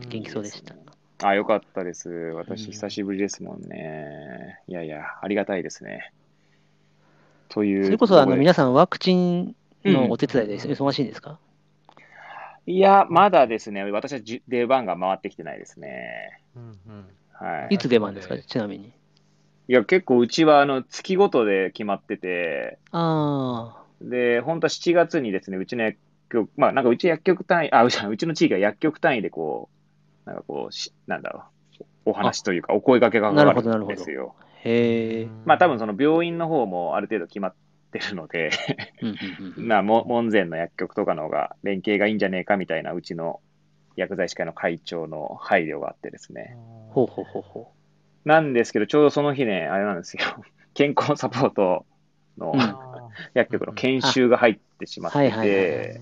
[0.09, 0.75] 元気そうでした。
[1.21, 2.09] あ、よかったです。
[2.09, 4.61] 私、うん久しぶりですもんね。
[4.67, 6.13] いやいや、ありがたいですね。
[7.49, 7.85] という。
[7.85, 11.39] それこそあの皆さん、ワクチンのお手伝いで忙しいんですか、
[12.65, 16.41] いや、まだですね、私はじ出番が回ってきてないですね。
[16.55, 17.75] うんうんはい。
[17.75, 18.85] いつ出番ですか、はいちなみに。
[18.87, 18.91] い
[19.73, 25.97] や、結構うちはあの月ごとで決まってて、あで、本当は7月にですね、うちの薬
[26.29, 29.78] 局、まあなんかうち薬局単位、あ、うちうちの地域は薬局単位でこう、
[30.29, 31.43] なんかこうし、なんだろ
[31.79, 34.35] う、お話というか、お声掛けがかかるんですよ。
[34.39, 35.27] あ、へえ。
[35.45, 37.53] まあ多分その病院の方もある程度決まっ
[37.91, 38.51] てるので、
[39.57, 43.39] まあ、も門前の薬局とかの方が連携がいいんじゃねえかみたいな、うちの
[43.95, 46.55] 薬剤師会の会長の配慮があってですね。
[46.91, 47.71] ほうほうほうほ
[48.23, 50.21] なんですけど、ちょうどその日ね、あれなんですよ。
[50.75, 51.85] 健康サポート
[52.37, 52.89] のうん
[53.33, 55.99] 薬局の研修が入ってしまって、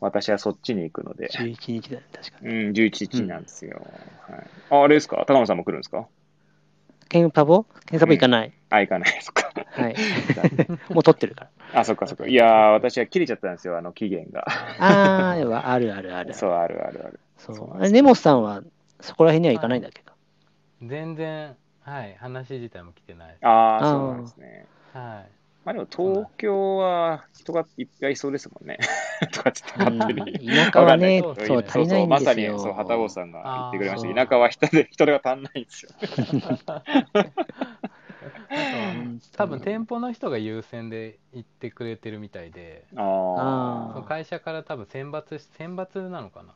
[0.00, 2.54] 私はそっちに行くのでう。、11日だね、確かうに。
[2.70, 3.86] ん、11日なんですよ。
[4.28, 5.24] はい、ああれですか？
[5.26, 6.06] 高野さんも来るんですか？
[7.08, 7.64] ケンパボ？
[7.86, 8.52] ケンサボ行かない。
[8.70, 9.18] あ、行かない。
[9.20, 9.52] そっか。
[9.76, 9.94] はい。
[10.94, 11.80] もう取ってるから。
[11.80, 12.26] あ、そっかそっか。
[12.26, 14.44] いやー、私は切れちゃったんですよ、あの期限が。
[14.48, 16.34] ああ、あるあるある。
[16.34, 17.20] そう、あるあるある。
[17.38, 18.62] そそうなんですようあれ根本さんは
[19.00, 20.14] そこら辺には行かないんだっけか？
[20.82, 23.36] 全然、はい、話自体も来てない。
[23.42, 24.66] ああ、あーそうなんですね。
[24.94, 25.39] はい。
[25.64, 28.78] まあでも東京は人がいっぱいいそうですもんね。
[29.32, 30.48] とかちょっとうん勝手に。
[30.48, 32.58] 田舎はね、そう、足りないんまさに、ですよ。
[32.58, 34.26] そう、旗坊さんが言ってくれました。
[34.26, 35.92] 田舎は人で、人手が足んないんですよ。
[38.50, 46.54] うん多分店舗の人が優先で行ってくれてるみたいで、あ会社から多分選抜し、選抜なのかな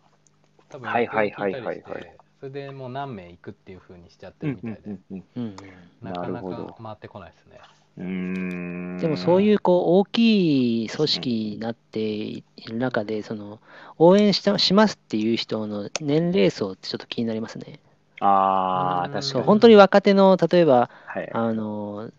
[0.68, 5.56] 多分はいはいはいはいはい聞いたりしてそれでもう何名行くっていうふうにしちゃってるみたいで、うんうんうん
[6.02, 7.60] なかななるほどか回ってこないですね。
[7.96, 13.60] でもそういうこう大きい組織になっている中で、その
[13.98, 17.78] 応援したしますっていう人の年齢層ってちょっと気になりますね。
[18.20, 19.44] ああ、確かに。
[19.44, 21.30] 本当に若手の、例えば、はい。
[21.32, 22.10] あの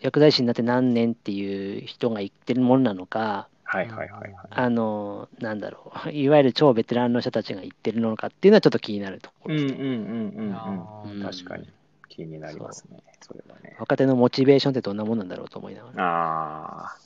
[0.00, 4.34] 薬剤師になって何年っていう人が言ってるものなのか、はいはいはいはい。
[4.50, 9.80] あのなんだろう、いわゆる超ベテランの人たちが言ってるのかっていうのはちょっと気になるところですね。
[9.80, 9.92] うんうんう
[10.42, 11.66] んうん確かに。
[12.14, 13.02] 気になりますね。
[13.20, 13.76] それはね。
[13.80, 16.04] 若手のモチベーションってどんなもんなんだろうと思いながら。
[16.04, 16.96] ああ、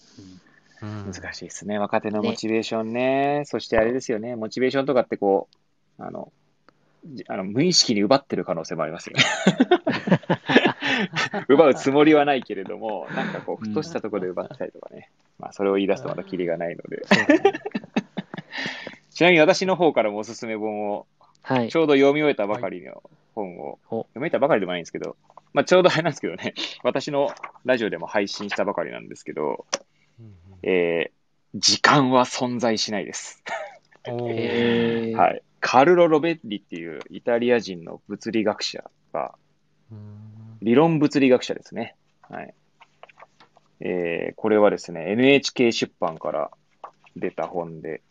[0.82, 1.78] うん難しいですね。
[1.78, 3.42] 若手のモチベーションね。
[3.46, 4.36] そしてあれですよね。
[4.36, 5.48] モチベーションとかってこ
[5.98, 6.30] う、あの、
[7.06, 9.24] じあの無意識に奪ってる可能性もありますよね。
[11.48, 15.10] 奪うつもりはないけれども、なんかこう、ふとしたところで奪ったりとかね。
[15.38, 17.02] まあ、それを言い出すとまたキリがないので。
[19.10, 21.06] ちなみに私の方からもおすすめ本を、
[21.42, 21.76] はいち。
[21.76, 23.02] ょうど読み終えたばかりの
[23.38, 25.16] 本を、お読み終えたばかりでもないんですけど、
[25.53, 27.31] まあ、ちょうどあれなんですけどね、 私の
[27.64, 29.66] ラジオでも配信したばかりなんですけど、
[30.20, 33.42] うんえー、時間は存在しないです。
[34.05, 35.42] はい。
[35.61, 39.35] カルロ・ロベッリっていうイタリア人の物理学者が、
[39.90, 40.29] うん
[40.61, 41.94] 理論物理学者ですね。
[42.22, 42.55] はい。
[43.81, 46.51] えー、これはですね、NHK 出版から
[47.16, 48.03] 出た本で、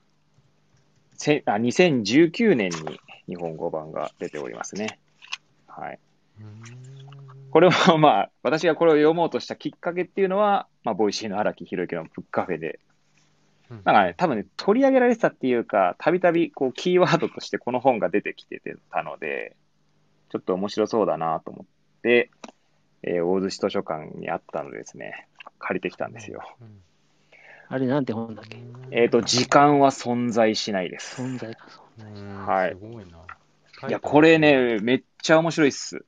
[1.17, 4.99] せあ2019年に日本語版が出ておりますね。
[5.79, 5.99] はい。
[7.51, 12.79] これはまあ、私がこれを読もうとしたきっかけっていうのは、まあ、 Voicyの荒木博行のブックカフェで、
[13.69, 18.61] うんなんかね、多分ね、取り上げられてたっていうか、たびたびこう、キーワードとしてこの本が出てきて
[18.91, 19.55] たので、
[20.29, 22.29] ちょっと面白そうだなと思って、
[23.03, 25.27] えー大洲市図書館にあったのでですね、
[25.59, 26.43] 借りてきたんですよ。
[26.61, 26.81] うん
[27.69, 28.63] あれなんて本だっけ？
[28.91, 31.21] えっ、と、時間は存在しないです。
[31.21, 32.11] 存在か、存在。
[32.13, 33.17] うんはいすごいな。
[33.87, 36.05] いや、これね、めっちゃ面白いっす。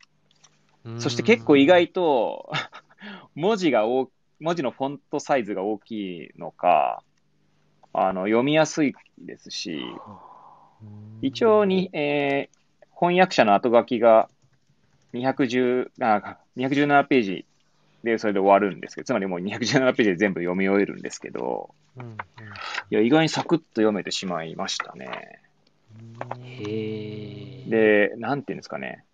[0.86, 2.52] うん、そして結構意外と、
[3.36, 5.92] 文字が大、文字のフォントサイズが大き
[6.26, 7.04] いのか、
[7.94, 9.90] あの、読みやすいですし、うん
[11.22, 12.60] 一応に、えー
[13.00, 14.28] 翻訳者の後書きが
[15.14, 17.46] 210あ217ページ
[18.04, 22.16] でそれで終わるんですけど、つまりもう217ページで全部読み終えるんですけど、うんうんい
[22.96, 25.42] や、意外にサクッと読めてしまいましたね。
[26.44, 26.64] へ
[27.36, 27.39] え。
[27.70, 29.06] で、なんていうんですかね。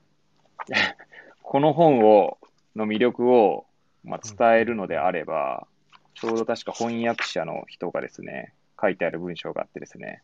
[1.44, 2.38] この本を、
[2.76, 3.66] の魅力を、
[4.04, 5.68] まあ、伝えるのであれば、
[6.16, 10.22] ちょうど確か翻訳者の人がですね、書いてある文章があってですね、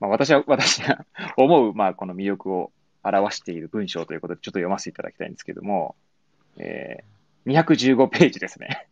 [0.00, 2.72] まあ、私は、私が思う、まあ、この魅力を
[3.02, 5.96] 表している文章ということで、ちょっと読ませていただきたいんですけども、
[6.56, 8.86] えー、215ページですね。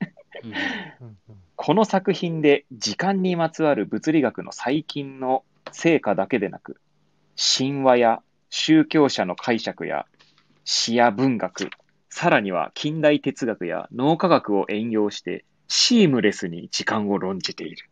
[1.56, 6.80] この作品で時間にまつわる物理学の最近の成果だけでなく、
[7.36, 10.06] 神話や宗教者の解釈や
[10.64, 11.70] 詩や文学、
[12.08, 17.88] さらには近代哲学や脳科学を援用してシームレスに時間を論じている。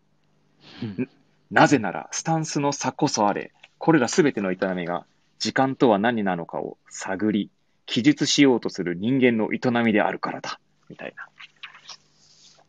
[0.83, 1.09] うん
[1.51, 5.07] なぜならスタンスの差こそあれ、これらすべての営みが
[5.39, 7.51] 時間とは何なのかを探り、
[7.87, 10.59] 記述しようとする人間の営みであるからだ。
[10.89, 11.25] みたいな。
[11.25, 11.29] い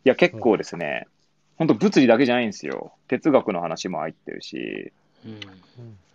[0.03, 1.07] や、結構ですね、
[1.55, 2.93] 本当物理だけじゃないんですよ。
[3.07, 4.91] 哲学の話も入ってるし、
[5.25, 5.39] うんうん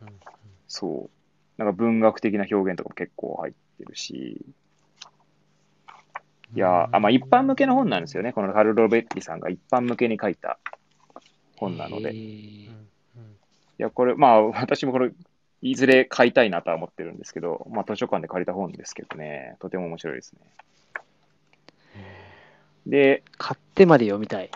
[0.02, 0.12] うん
[0.70, 1.10] そ
[1.58, 1.62] う。
[1.62, 4.40] なんか文学的な表現とかも結構入ってるし、
[6.54, 8.32] いや、あまあ一般向けの本なんですよね。
[8.32, 10.58] このカルロ・ベッティさんが一般向けに書いた
[11.56, 12.10] 本なので。
[12.10, 12.70] へいーう
[13.20, 13.36] ん
[13.80, 15.10] や、これ、まあ私もこれ、
[15.62, 20.40] いずれ買いたいなとは思ってるんですけど、まあ図書館で借りた本ですけどね、とても面白いですね。
[22.86, 24.50] で、買ってまで読みたい。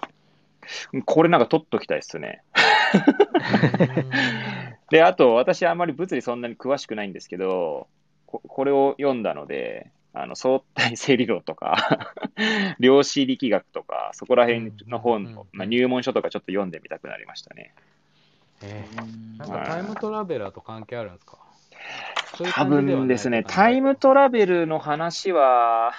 [1.04, 2.42] これなんか取っときたいっすね。
[4.90, 7.88] で、あと、私あんまり物理そんなに詳しくないんですけど、
[8.26, 12.14] ここれを読んだので、あの相対性理論とか、
[12.78, 17.74] 量子力学とか、そこら辺の本の、まあ、入門書とかちょっと読んでみたくなりましたね。
[18.62, 19.38] えー。
[19.38, 19.66] なんはい。
[19.66, 21.38] かタイムトラベラーと関係あるんですか？
[22.36, 25.92] そういう多分ですね、タイムトラベルの話は、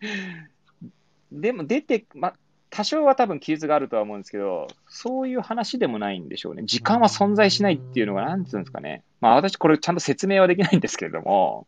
[1.32, 2.34] でも出て、ま、
[2.76, 6.62] 多少は多分記述があるとは思うんですけど、そういう話でもないんでしょうね。
[6.66, 9.02] 時間は存在しないっていうのが、なんつうんですかね。
[9.22, 11.66] まあ私これちゃんと説明はできないんですけれども、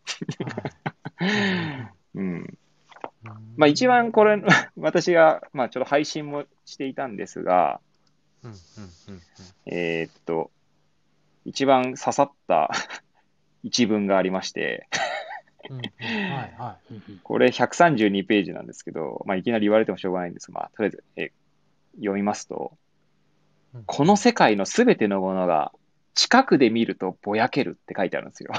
[2.15, 2.59] うん。
[3.57, 4.43] まあ一番これ、
[4.77, 7.81] 私が、まあちょっと配信もしていたんですが、
[9.65, 10.51] えーっと、
[11.47, 12.71] 一番刺さった
[13.65, 14.87] 一文がありまして、
[17.23, 20.51] これ132ページなんですけど、まあいきなり言われてもしょうがないんです。
[20.51, 21.33] が、まあとりあえず、え
[21.97, 22.73] 読みますと、
[23.75, 23.85] うん。
[23.87, 25.73] この世界のすべてのものが
[26.15, 28.53] 近くで見るとぼやけるって書いてあるんですよ。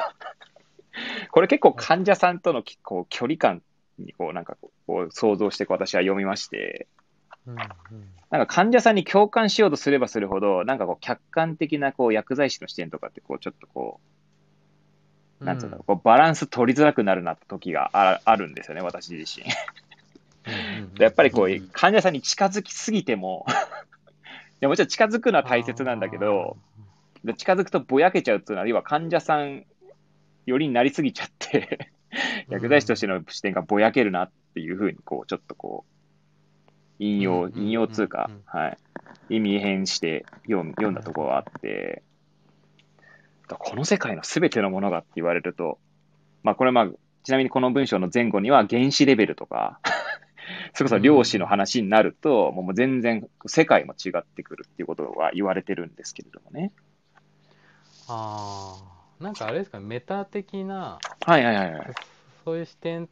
[1.31, 3.61] これ結構患者さんとのこう距離感
[3.97, 6.87] にこうなんかこう想像して私は読みまして、
[7.45, 7.57] うんうん、
[8.29, 14.18] なんか患者さんに共感しようとすればするほど、なんかこう客観的なこう薬剤師の視点とかってこうちょっとこう、
[15.41, 19.45] なんつうんだろう、こうバランス取りづらくなるなって時がああるんですよね、私自身。
[20.99, 23.51] やっぱりこう、患者さんに近づきすぎても い
[24.61, 26.57] やもちろん近づくのは大切なんだけど、
[27.37, 29.65] 近づくとぼやけちゃうっていうのは、要は患者さん
[30.45, 31.89] よりになりすぎちゃって
[32.49, 38.75] 薬剤師としての視点がぼやけるなっていうふうに、こう、ちょっとこう、引用、引用通貨、は
[39.29, 42.03] い、意味変して読ん読んだところがあって、
[43.55, 45.79] この世界のすべてのものがって言われると、
[46.43, 46.89] まあこれまあ、
[47.23, 49.79] ちなみにこの文章の前後には原子レベルとか
[50.73, 56.71] それこそ量子の話になると、もう全然世界も違ってくるっていうことは言われてるんですけれどもね。
[58.07, 58.77] あ
[59.19, 61.93] あ、なんかあれですか、メタ的な、はいはいはい。
[62.43, 63.09] そういう視点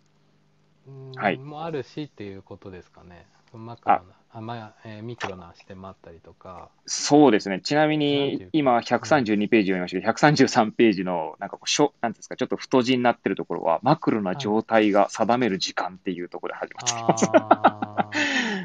[1.44, 3.28] もあるしっていうことですかね。
[3.54, 6.70] マクロなあ、まあえー、ミクロな視点もあったりとか。
[6.86, 7.62] そうですね。
[7.62, 17.26] ちなみに、今、132ページ読みましたけど、133ページの、なんかこう、しょなんですか、ちょっと太字になってるところは、マクロな状態が定める時間っていうところで始まってます。
[17.26, 18.10] は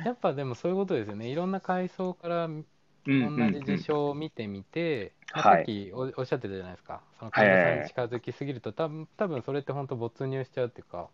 [0.03, 1.29] い、 やっぱでもそういうことですよね。
[1.29, 2.62] いろんな階層から同
[3.07, 7.01] じ事象を見てみて、さっきおっしゃってたじゃないですか。
[7.18, 11.09] その患者さんに近づきすぎると、多分多分それって本当没入しちゃうっていうか。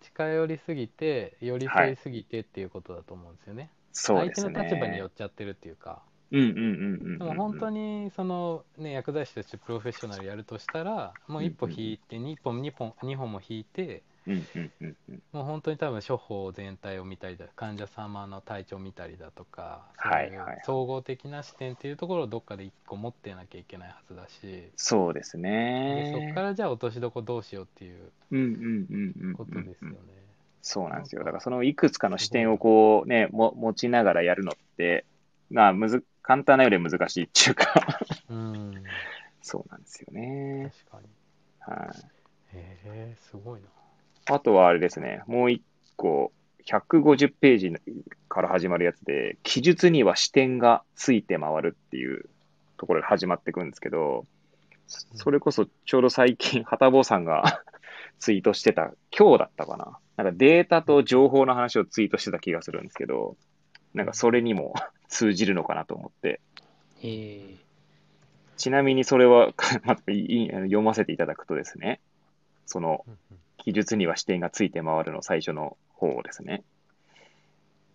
[0.00, 3.70] 近寄りすぎて、寄り添いすぎてっていうことだと思うんですよね。
[3.92, 4.52] そうですね。
[4.54, 6.02] 相手の立場に寄っちゃってるっていうか。
[6.30, 29.96] うんうんうんうん、でも本当にその、ね、薬剤師としてプロフェッショナルやるとしたらもう一歩引いて、2本2本2本も引いてうんうんうんもう本当に多分処方全体を見たりだ患者様の体調を見たりだとか、はいはい、総合的な視点っていうところをどっかで一個持ってなきゃいけないはずだしそうですねでそこからじゃあ落としどこどうしようっていうことですよね。
[30.66, 31.22] そうなんですよ。
[31.24, 35.04] だからそのいくつかの視点をこうね、も持ちながらやるのって、
[35.50, 37.66] まあむず、簡単なより難しいっていうか
[38.30, 38.82] うん、
[39.42, 40.72] そうなんですよね。
[40.88, 41.08] 確かに。
[41.76, 41.94] は
[42.54, 43.66] い、へえすごいな。
[44.26, 45.62] あとはあれですね、もう一
[45.96, 46.32] 個、
[46.66, 47.72] 150ページ
[48.28, 52.28] から始まるやつで、記述には視点がついて回るっていう
[52.78, 54.26] ところで始まっていくんですけど、
[54.86, 57.62] それこそちょうど最近、はたぼうさんが
[58.18, 59.98] ツイートしてた、今日だったかな。
[60.16, 63.36] なんかデータと情報の話をツイートしてた気がするんですけど、
[63.92, 64.74] なんかそれにも
[65.08, 66.40] 通じるのかなと思って。
[68.56, 69.52] ちなみにそれは
[69.84, 72.00] ま読ませていただくとですね、
[72.66, 73.04] その、
[73.64, 76.62] 記述には視点がついて回るの最初の方ですね。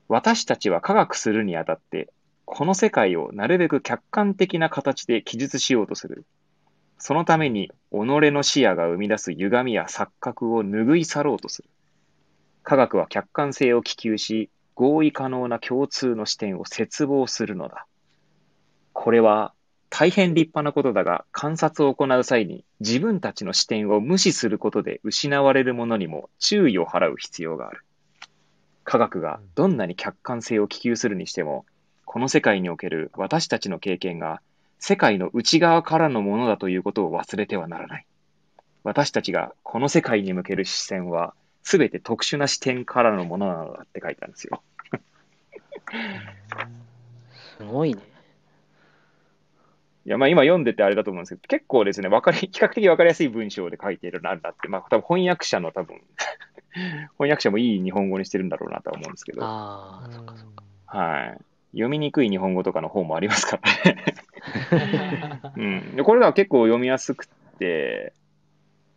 [0.07, 2.11] 私たちは科学するにあたって、
[2.45, 6.25] この世界をなるべく客観的な形で記述しようとする。
[6.97, 7.95] そのために、己
[8.31, 11.69] の視野が生み出す歪みや錯覚を拭い去ろうとする。
[12.63, 17.85] 科学は客観性を希求し、合意可能な共通の視点を切望するのだ。
[18.93, 19.53] これは
[19.89, 27.83] 大変立派なことだが、観察を行う際に自分たちの視点を無視することで失われるものにも注意を払う必要がある。
[28.83, 31.65] 科学がどんなに客観性を希求するにしても、
[32.05, 34.41] この世界における私たちの経験が
[34.79, 38.05] 世界の内側からのものだということを忘れてはならない。
[38.83, 44.63] 私たちがこの世界に向ける視線は、すべて特殊な視点からのものなのだって書いてあるんですよ。
[47.59, 48.08] すごいね。
[50.09, 56.01] いや、まあ今読んでてあれだと思うんですけど、結構ですね、わかり、 比較的わかりやすい文章で書いているなるなって、まあ多分翻訳者の多分
[57.19, 59.43] 翻訳者もいい日本語にしてるんだろうなとは思うんですけど。
[59.43, 60.63] ああ、そっかそっか。
[60.87, 61.37] はい。
[61.73, 64.03] 読みにくい日本語とかの方もありますからね
[65.55, 65.95] うん。
[65.95, 67.27] で、これが結構読みやすく
[67.59, 68.13] て、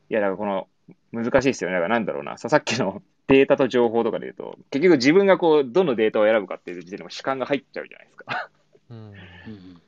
[0.08, 0.68] いや、だからこの、
[1.12, 1.74] 難しいですよね。
[1.74, 2.38] だからなんだろうな。
[2.38, 8.48] さっきのデータと情報とかで言うと、結局自分がこう、どのデータを選ぶかっていう時点でも主観が入っちゃうじゃないですか。
[8.88, 9.81] うん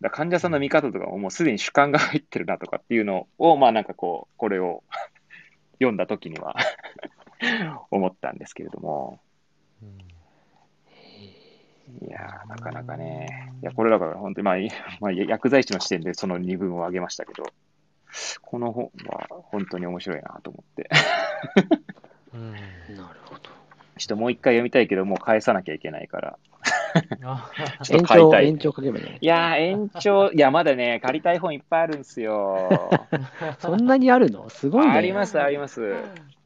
[0.00, 4.84] だ患者さんの見方とかももうすでに主観が入ってるなとかっていうのを、まあなんかこう、これを
[5.78, 6.56] 読んだ時には
[7.90, 9.20] 思ったんですけれども。
[12.02, 13.54] いやなかなかね。
[13.62, 14.56] いや、これだから本当に、まあ、
[15.00, 17.44] まあ、薬剤師の視点でその二分を挙げましたけど、
[18.42, 20.90] この本は本当に面白いなと思って
[22.34, 22.52] うん、
[22.96, 23.40] なるほど。
[23.96, 26.38] ちょっともう一回読みたいけど、もう返さなきゃいけないから、
[27.84, 28.46] ちょっと買いたい。
[28.46, 29.18] 延長かけばね。
[29.20, 33.06] いや延長、いや、まだね、借りたい本いっぱいあるんですよ。
[33.58, 34.48] そんなにあるの？
[34.48, 34.92] すごいね。
[34.92, 35.94] あります、あります。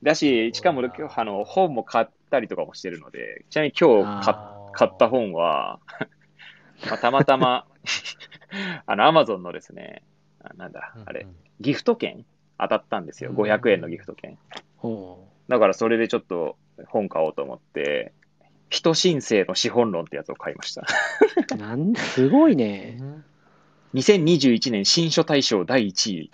[0.02, 4.34] だし、しかも今日、あの、本も買ったりとかもしてるので、ちなみに今日買
[4.74, 5.78] 買った本は、
[6.88, 7.66] まあ、たまたま、
[8.86, 10.02] あの、アマゾンのですね、
[10.42, 12.24] あなんだう、んあれう、んギフト券
[12.58, 13.30] 当たったんですよ。
[13.30, 14.38] うん500円のギフト券。
[14.78, 16.56] ほだからそれでちょっと
[16.86, 18.12] 本買おうと思って、
[18.72, 20.86] 人申請の資本論ってやつを買いました。
[21.52, 21.56] う。
[21.60, 22.96] なんすごいね。
[23.00, 23.24] うん
[23.94, 26.30] 2021年新書大賞第1位。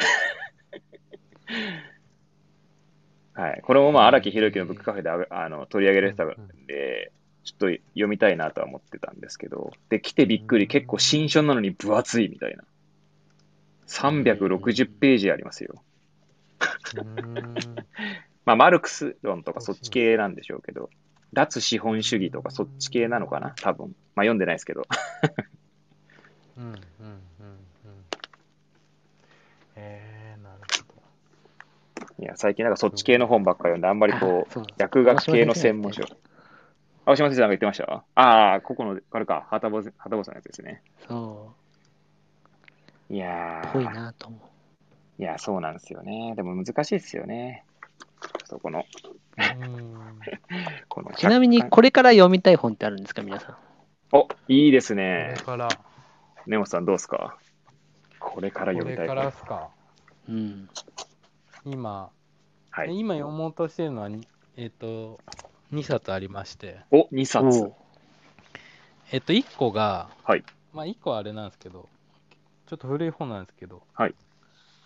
[3.35, 3.63] はい。
[3.63, 7.11] これもまあ、荒木宏之のブックカフェでああの取り上げられてたんで、
[7.43, 12.63] ちょっと読みたいなとは思ってたんですけど、で、来てびっくり、結構新書なのに分厚いみたいな。
[13.89, 15.83] 360ページありますよ。
[16.97, 17.55] うん
[18.47, 20.91] まあ、マルクス論とかそっち系なんでしょうけど、
[21.33, 23.55] 脱資本主義とかそっち系なのかな？
[23.61, 23.95] 多分。
[24.15, 24.87] まあ、読んでないですけど。
[26.57, 26.79] うんうんうんうん
[29.77, 30.57] えー、なる
[30.89, 31.03] ほ
[32.21, 36.03] いや、最近なんかそっち系の本ばっか読んで、あんまりこう、薬学系の専門書。
[37.05, 38.05] 青島先生なんか言ってました？
[38.17, 40.83] ああ、ここの、あれか、はたぼ、さんのやつですね。
[41.07, 41.55] そ
[43.09, 43.73] いやう。
[43.73, 45.23] ぽいー、なと思う。
[45.23, 46.35] いや、そうなんですよね。
[46.35, 47.65] でも難しいですよね。
[48.47, 48.85] そこの。
[51.17, 53.53] ちなみに、これから読みたい本ってあるんですか、皆さ
[54.13, 54.17] ん？
[54.17, 55.43] お、いいですこねれ。
[55.45, 55.69] から、
[56.47, 57.39] 根本さんどうですか？
[58.19, 59.17] これからこれか読みたい本。
[59.17, 59.69] らっすか。
[60.29, 60.69] うん。
[61.65, 62.11] 今、
[62.71, 62.97] はい。
[62.99, 64.27] 今読もうとしてるのは、に
[64.57, 65.21] えっ、と、
[65.73, 67.71] 2冊ありまして、お、2冊
[69.13, 70.45] えっ、と、1個が、はい。
[70.73, 71.89] まあ、1個はあれなんですけど、
[72.67, 74.15] ちょっと古い本なんですけど、はい。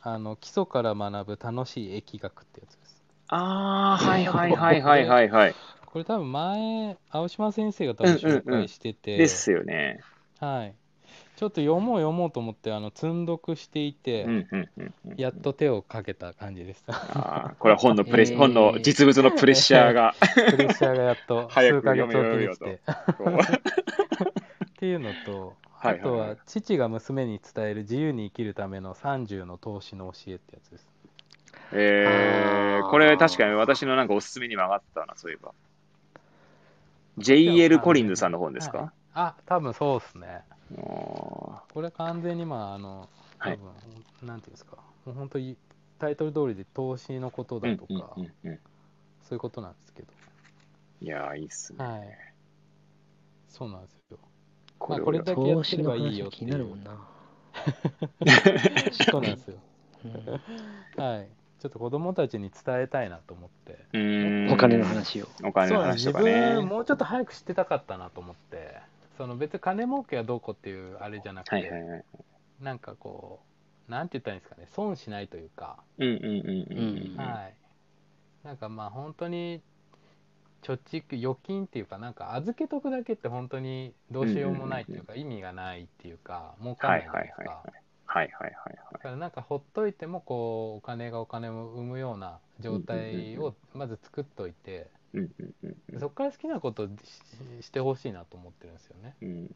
[0.02, 2.78] あの、基礎から学ぶ楽しい疫学ってやつ。
[3.28, 5.54] ああ、はいはい はいはいはいはい。
[5.86, 10.00] これ多分前、青島先生が多分紹介してて、ですよね。
[10.40, 10.74] はい。
[11.36, 15.14] ちょっと読もう読もうと思って、あの、積んどくしていて、うんうんうんうん。
[15.16, 16.84] やっと手をかけた感じです。
[16.88, 20.14] ああ、これは本のプレ えー本の実物のプレッシャーが、
[20.50, 22.80] プレッシャーがやっと数ヶ月読めよおきに来て。
[24.66, 30.91] っていうのと、あとは父が娘に伝える自由に生きるための30の投資の教えってやつです。
[31.72, 35.52] えー、これ確かに私のなんかおすすめにも上がったな、そういえば。
[37.18, 37.78] J.L.
[37.80, 40.42] コリンズさんの本ですか、はいあ、多分そうですね。
[40.74, 43.08] これ完全にまあ、あの、
[43.38, 43.62] はい多
[44.20, 45.56] 分、なんていうんですか、もう本当に
[45.98, 48.58] タイトル通りで投資のことだとか、うんうんうんうん
[49.22, 50.08] そういうことなんですけど、
[51.00, 51.82] いやー、いいっすね。
[51.82, 52.18] はい。
[53.48, 54.18] そうなんですよ。
[54.78, 56.98] これまあこれだけや投資のってればいいよっていうになるもんな。
[59.10, 59.56] そうなんですよ。
[60.04, 61.28] うんはい。
[61.62, 63.78] ちょっと子供たちに伝えたいなと思って。
[64.52, 64.84] お金の。
[64.84, 65.28] 話を。
[65.44, 66.56] お金のそうなんです話と自かね。
[66.56, 68.80] 分、もうちょっと早く知ってたかったなと思って、
[69.16, 72.04] その別に金儲けはどうこうっていうあれじゃなくて、はいはいはい。
[72.60, 73.38] なんかこ
[73.88, 76.26] う、なんて言ったらいいんですかね、損しないというか、うんうんうん
[76.68, 77.16] うんうん。
[77.16, 77.54] はい。
[78.44, 79.62] なんかまあ本当に、
[80.62, 87.81] 貯蓄、預金っていうか、なんか預けとくだけって本当にどうしようもないっていうか、意味がないっていうか、儲かんないじゃないですはいはいか。
[88.12, 96.88] はいはいはいだからなんかほっといてもこうお金がお金を生むような状態をまず作っといて、うんうんうんうんそこから好きなことを
[97.60, 99.14] ししてほしいなと思ってるんですよね。
[99.20, 99.50] うん。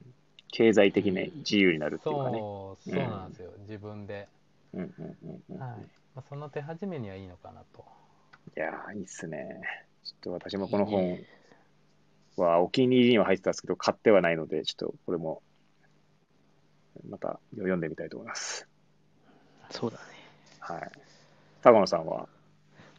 [0.52, 2.38] 経済的に自由になるっていうかね。
[2.38, 4.28] そうそうなんですよ、自分で、
[4.74, 5.58] うんうんうんうん。
[5.58, 5.70] はい
[6.14, 7.84] まあ、その手始めにはいいのかなと。
[8.54, 9.62] いやー、いいっすね。
[10.04, 11.18] ちょっと私もこの本
[12.36, 15.42] はお気に入りには入ってたんですけど、買ってはないので、ちょっとこれも、
[17.08, 18.66] また読んでみたいと思います。
[19.70, 20.02] そうだね。
[20.60, 20.90] はい。
[21.62, 22.28] 高野さんは、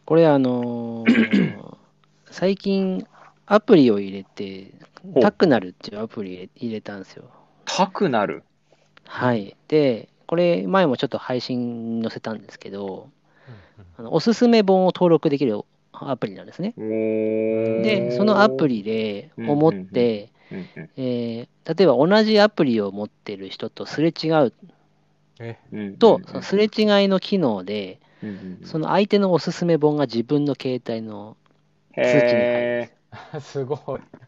[0.05, 1.75] これあのー
[2.31, 3.07] 最近
[3.45, 4.71] アプリを入れて
[5.21, 7.25] タクナルっていうアプリ入れたんですよ。
[7.65, 8.43] たくなる。
[9.05, 9.55] はい。
[9.67, 13.09] で、これ前もちょっと配信載せたんですけど、
[13.47, 13.57] うん
[13.99, 16.73] あのおすすめ本を登録できるアプリなんですね。
[16.77, 24.53] で、そのアプリで思って、うんうんえー例えば同じアプリを持ってる人とすれ違う
[25.39, 31.37] えうんうんと、そのすれ違いの機能で、うんうんうんその相手のおすすめ本が自分の携帯の
[31.93, 32.91] 通知に入るんへ
[33.33, 33.51] です。
[33.51, 33.79] すごい。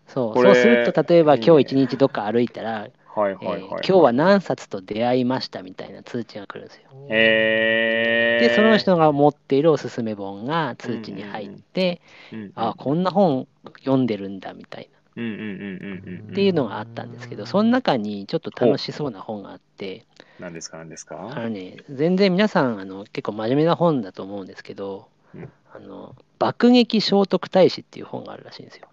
[0.08, 3.70] そうこれそうすると、例えばいいね今日一日どっか歩いたら、ーはいえーはいはい。
[3.70, 6.90] 今日は何冊と出会いましたみたいな通知が来るんですよ。
[7.10, 12.02] へーで、その人が持っているおすすめ本が通知に入って、
[12.32, 13.48] うんうんあこんな本
[13.80, 14.99] 読んでるんだみたいな。
[15.20, 16.32] うんうんうんうんうん。
[16.32, 20.06] っていうのがあったんですけど、その中にちょっと楽しそうな本があって、
[20.40, 28.88] 何ですか何ですあかのね、全然皆さんあの結構真面目な本だと思うんですけど、うんあの爆撃聖徳太子っていう本があるらしいんですよ。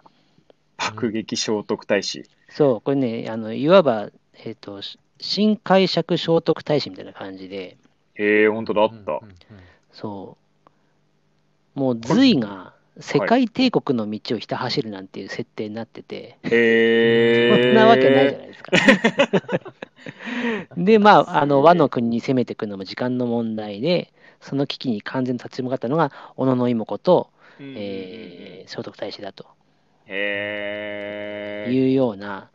[0.76, 2.24] 爆撃聖徳太子。
[2.50, 4.10] そう、これね、あのいわば、
[4.44, 4.80] えっと
[5.18, 7.78] 新解釈聖徳太子みたいな感じで、
[8.16, 8.94] へえ、本当だ、あった。
[8.94, 9.36] うんうんうん
[9.92, 10.36] そ
[11.76, 17.62] う、もう隋が世界帝国の道をひた走るなんていう設定になってて、へえ。
[17.64, 18.72] そんなわけないじゃないですか。
[20.76, 27.30] で、まあ、あの和の国に攻めていくのも時間の問題で、その危機に完全に立ち向かったのが、小野妹子と、
[27.60, 29.46] えー、聖徳太子だと
[30.06, 32.50] へいうような、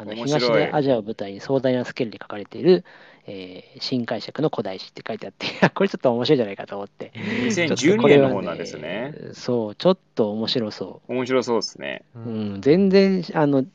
[0.00, 2.86] あの東でアジアを舞台に壮大なスケールで書かれている、
[3.26, 7.12] えー、新解釈の古代史って書いてあって、 これちょっと面白いじゃないかと思って。
[7.14, 8.80] 2012年の本なんですね。
[8.80, 11.12] ねそう、ちょっと面白そう。
[11.12, 12.02] 面白そうですね。
[12.14, 13.66] うん、全然、あの、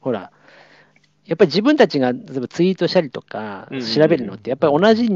[0.00, 0.30] ほら、
[1.24, 5.08] やっぱり自分たちが例えばツイートしたりとか調べるのって、やっぱり同じ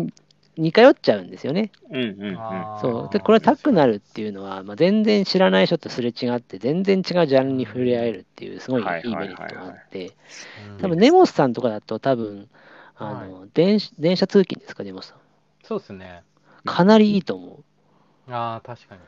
[0.60, 1.72] 似通っちゃうんですよね。
[1.90, 2.36] うんうんうん、
[2.80, 3.12] そう。
[3.12, 10.12] でこれはタックなるっていうのは、まあ、全然知らない人とすれ違って全然違うジャンルに触れ合えるっていうすごいいいメリットがあって。
[10.80, 12.48] 多分ネモスさんとかだと多分
[12.96, 15.18] あの、はい、電電車通勤ですかネモスさん。
[15.64, 16.22] そうですね。
[16.64, 17.62] かなりいいと思
[18.28, 18.32] う。
[18.32, 19.00] ああ確かに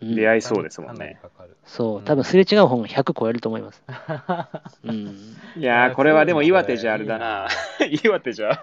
[0.00, 1.20] 出会いそうですもんね。
[1.64, 3.82] そう、多分すれ違う本が100超えると思います。
[4.84, 7.48] うん、いやー、これはでも岩手じゃあれだな。
[8.04, 8.62] 岩手じゃ。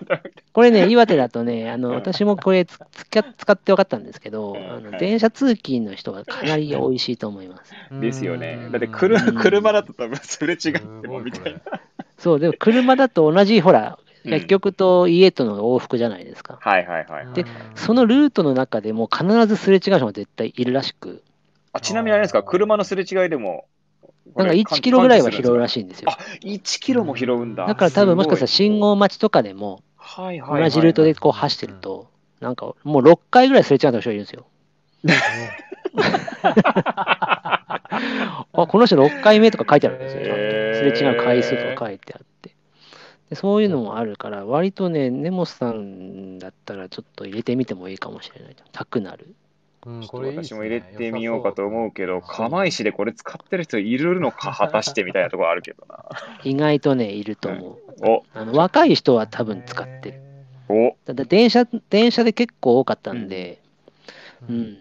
[0.53, 7.73] これね、岩手だとね、あの私もこれつ使って分かったんですけど、あの電車通勤の人はかなり美味しいと思います。
[7.91, 8.69] ですよね。
[8.71, 10.71] だって車車だと多分すれ違っ
[11.01, 11.59] てもみたいな。
[12.17, 16.57] そう、でも車だと同じ、ほら、薬局と家との往復じゃないですか。
[16.61, 17.33] はいはいはい。
[17.33, 17.45] で、
[17.75, 21.23] そのルートの中でも必ずすれ違う人が絶対いるらしく。
[21.73, 23.65] あちなみにあれですか、車のすれ違いでも、
[24.35, 26.09] なんか1キロぐらいは拾うらしいんですよ。
[26.09, 27.67] あ、1キロも拾うんだ。
[27.67, 29.83] だから多分もしかしたら信号待ちとかでも、
[30.17, 30.31] 同
[30.69, 32.07] じルートでこう走ってると、
[32.39, 34.45] なんかもう6回ぐらいすれ違った人がいるんですよ。
[38.57, 40.23] あこの人6回目とか書いてあるんですよ。
[40.93, 42.34] すれ違う回数とか書いてあって。
[43.29, 48.55] でそういうのもあるから、割とね、ネモスさんだったらちょっと入れてみてもいいかもしれない。
[48.71, 49.33] たくなる。
[49.85, 56.05] うん、これ、ね、私も入れてみようかと思うけど、釜石でこれ使ってる人いるのか、果たしてみたいなところあるけどな。
[56.43, 57.77] 意外とね、いると思う。
[58.01, 60.21] うん、おあの若い人は多分使ってる。
[60.69, 63.61] おただ電車、電車で結構多かったんで、
[64.49, 64.77] うん、うん、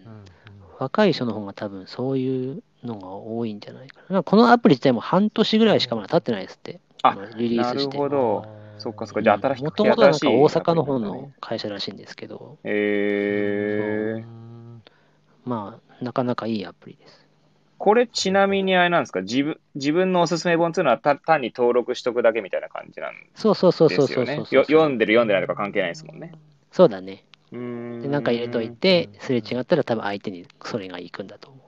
[0.79, 4.23] 若い人の方が多分そういうのが多いんじゃないかな。
[4.23, 6.79] このアプリ自体も半年ぐらいしかまだ経ってないですって。
[7.09, 7.97] あ、リリースして。
[7.97, 8.45] なるほど。
[8.77, 9.21] そっかそっか。
[9.21, 9.63] じゃあ新しい。
[9.63, 12.57] もともとなんか大阪の方の会社らしいんですけど。
[12.63, 14.23] へえー。
[15.45, 17.25] まあ、なかなかいいアプリです。
[17.77, 19.21] これちなみにあれなんですか？
[19.21, 23.33] 自分自分のおすすめ本っていうのは単に登録しとくだけみたいな感じなんですよ、ね。
[23.33, 26.31] そうそうそうそうそう読んでる読んでないとか関係ないですもんね。
[26.71, 27.25] そうだね。
[27.51, 31.59] うんで、なんか入れといて、すれ違ったら多分相手にそれが行くんだと思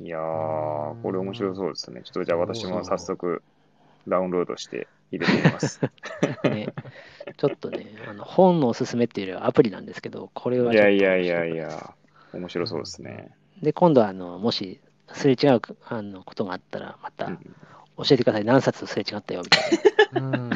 [0.00, 0.04] う。
[0.04, 2.02] いやー、これ面白そうですね。
[2.04, 3.42] ちょっとじゃあ私も早速
[4.08, 5.80] ダウンロードして入れてみます。
[6.44, 6.68] ね、
[7.36, 11.94] ちょっとね、あの本のおすすめっていうよりはアプリなんですけど、これはいやいやいやいや。
[12.32, 13.30] 面白そうですね。
[13.62, 14.80] で、今度はあの、もし
[15.12, 17.26] すれ違うあのことがあったら、また
[17.96, 18.44] 教えてください。
[18.44, 20.50] 何冊すれ違ったよみたいな。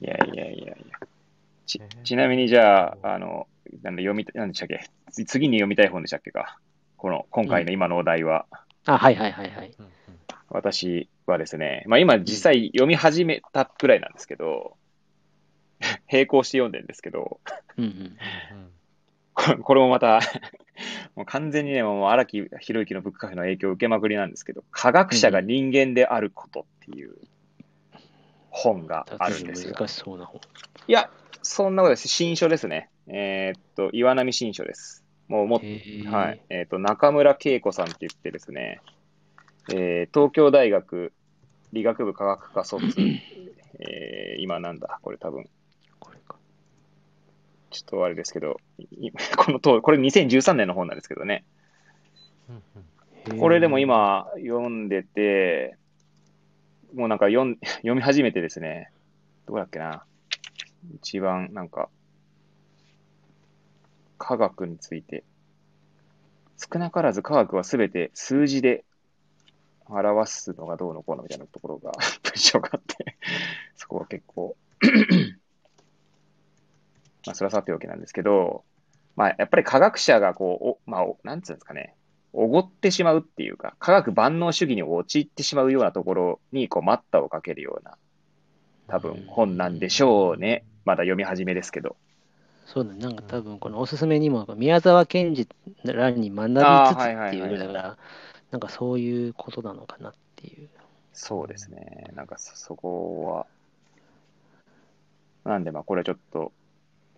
[0.00, 0.74] いやいやいやいや。
[1.66, 3.46] ちちなみにじゃあ、あの、
[3.82, 4.84] なん読みなんでしたっけ？
[5.24, 6.58] 次に読みたい本でしたっけか？
[6.98, 8.44] この、今回の今のお題は。
[8.86, 9.74] うん、あ、はいはいはいはい。
[10.54, 14.76] 私はですね、まあ今実際読み始めたくらいなんですけど、
[16.10, 17.40] 並行して読んでるんですけど、
[17.76, 18.16] うんうん
[19.64, 20.20] これもまた
[21.16, 27.16] もう完全にね、もう荒木宏之のブックカフェの影響を受けまくりなんですけど、科学者が人間であることっていう
[28.50, 29.74] 本があるんですよ。
[29.74, 30.40] 難しそうな本。
[30.86, 31.10] いや、
[31.42, 32.06] そんなことです。
[32.06, 32.90] 新書ですね。
[33.08, 35.04] えー、っと、岩波新書です。
[35.26, 35.62] もうも、は
[36.30, 36.40] い。
[36.48, 38.80] えー、っと、中村恵子さんって言ってですね、
[39.72, 41.12] えー、東京大学
[41.74, 42.86] 理学部科学科卒、
[43.80, 45.44] えー、今なんだ、これ多分、
[47.70, 48.60] ちょっとあれですけど、
[49.36, 51.44] このとこれ2013年の本なんですけどね。
[53.40, 55.76] これでも今読んでて、
[56.94, 58.92] もうなんか読ん 読み始めてですね、
[59.46, 60.04] どうだっけな？
[60.94, 61.88] 一番なんか、
[64.18, 65.24] 科学について、
[66.56, 68.84] 少なからず科学はすべて数字で
[69.88, 73.16] 表すのがどうのこうのみたいなところが 文章があって
[73.76, 74.56] そこは結構
[77.26, 78.64] まあ、それはさておきなんですけど、
[79.16, 81.94] まあ、やっぱり科学者がこう、おまあ、なんつうんですかね、
[82.32, 87.96] おごってしまうっていうか、科学万能主義に陥ってしまうようなところに、こう、待ったをかけるような、
[88.88, 90.64] 多分本なんでしょうね。
[90.84, 91.96] まだ読み始めですけど。
[92.66, 95.48] そうだね、なんか多分このおすすめにも、宮沢賢治
[95.84, 97.96] らに学びつつっていうだから、
[98.54, 100.68] なんかそういうことなのかなっていう。
[101.12, 102.06] そうですね。
[102.14, 103.46] なんかそこ
[105.44, 105.50] は。
[105.50, 106.52] なんでまあこれちょっと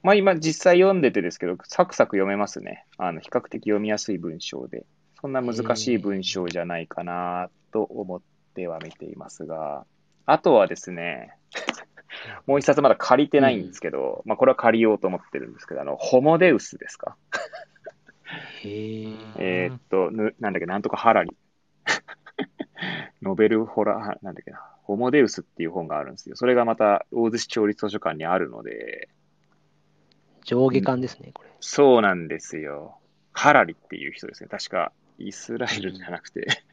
[0.03, 2.87] まあ今実際読んでてですけど、サクサク読めますね。
[2.97, 4.87] あの、比較的読みやすい文章で。
[5.21, 8.21] そんな難しい文章じゃないかなと思っ
[8.55, 9.85] ては見ていますが、
[10.25, 11.35] あとはですね、
[12.47, 17.17] もう一冊まだ借りてないんですけど、まあこれは借りようと思ってるんですけど、あの、ホモデウスですか？
[17.26, 17.26] へ
[18.65, 19.09] え。
[19.39, 21.37] えーっと、ぬなんだっけ、なんとかハラリ。
[23.23, 26.37] ノベルホラー、なんだっけな、ホモデウスっていう本があるんですよ。
[26.37, 29.09] それがまた、大津市町立図書館にあるので、
[30.45, 31.51] 上下巻ですね、これ。
[31.61, 32.99] そうなんですよ。
[33.33, 34.49] ハラリっていう人ですね。
[34.49, 36.47] 確か、イスラエルじゃなくて、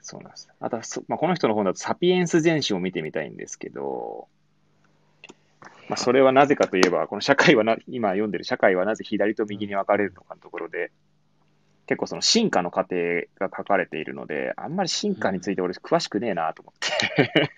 [0.00, 0.50] そうなんです。
[0.60, 4.28] あとはそ、まあ、この人の本だと、サピエンス全史を見てみたいんですけど、
[5.88, 10.92] まあ、それはなぜかといえば、この社会はな、今読んでる社会はなぜ左と右に分かれるのかのところで、
[11.86, 12.96] 結構その進化の過程
[13.38, 17.48] が書かれているので、あんまり進化について俺詳しくねえなと思って、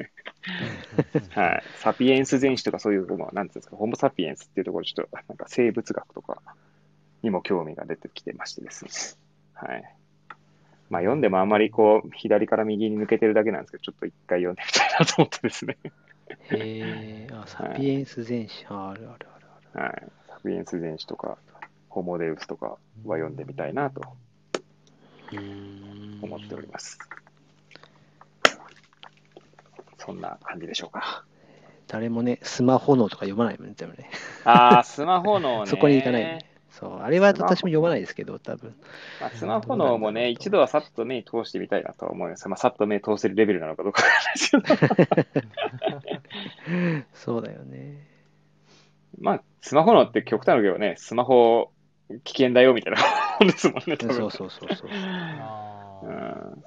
[1.30, 1.62] はい。
[1.76, 6.42] サピエンス全史とかそういう、まあ、なんていうんですか、ホモサピエンスっていうところ、ちょっと、なんか生物学とか
[7.22, 8.90] にも興味が出てきてましてですね。
[9.54, 9.84] はい。
[10.90, 15.76] まあ読んでもあんまりこう、左から右に抜けてるだけなんですけど、ちょっと一回読んでみたいなと思ってですね。
[16.28, 17.28] へえ。
[17.32, 18.66] あ、サピエンス全史。
[18.68, 19.84] ああるあるあるある。
[19.84, 20.08] はい。
[20.28, 21.38] サピエンス全史とか、
[21.88, 24.02] ホモデウスとかは読んでみたいなと
[25.32, 26.98] うーん思っております。
[29.98, 31.24] そんな感じでしょうか。
[31.88, 34.10] 誰もね、スマホのとか読まないもんね、でもね。
[34.44, 35.66] ああ、スマホのね。
[35.70, 36.45] そこに行かないね。
[36.78, 38.74] そう、あれは私も読まないですけど、多分。
[39.20, 42.48] まあ、スマホのもね、一度はさっと目に通してみたいなとは思います。
[42.48, 44.96] まあ、さっと目通せるレベルなのかどうかわからないです
[46.10, 46.18] け
[47.00, 47.06] ど。
[47.14, 48.06] そうだよね。
[49.18, 51.72] まあ、スマホのって極端だけどね、スマホ
[52.24, 53.00] 危険だよみたいな
[53.40, 54.90] も んですもんね、多分そうそうそうそう。
[54.90, 56.64] うん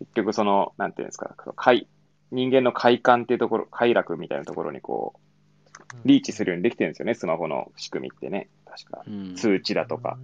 [0.00, 1.86] 結局その、なんていうんですか、快
[2.32, 8.48] 人間の快感っていうところ、快楽みたいなところにこう、リーチするようにできてるんですよね、スマホの仕組みってね。
[8.70, 9.02] 確か。
[9.06, 9.34] うん。
[9.34, 10.18] 通知だとか。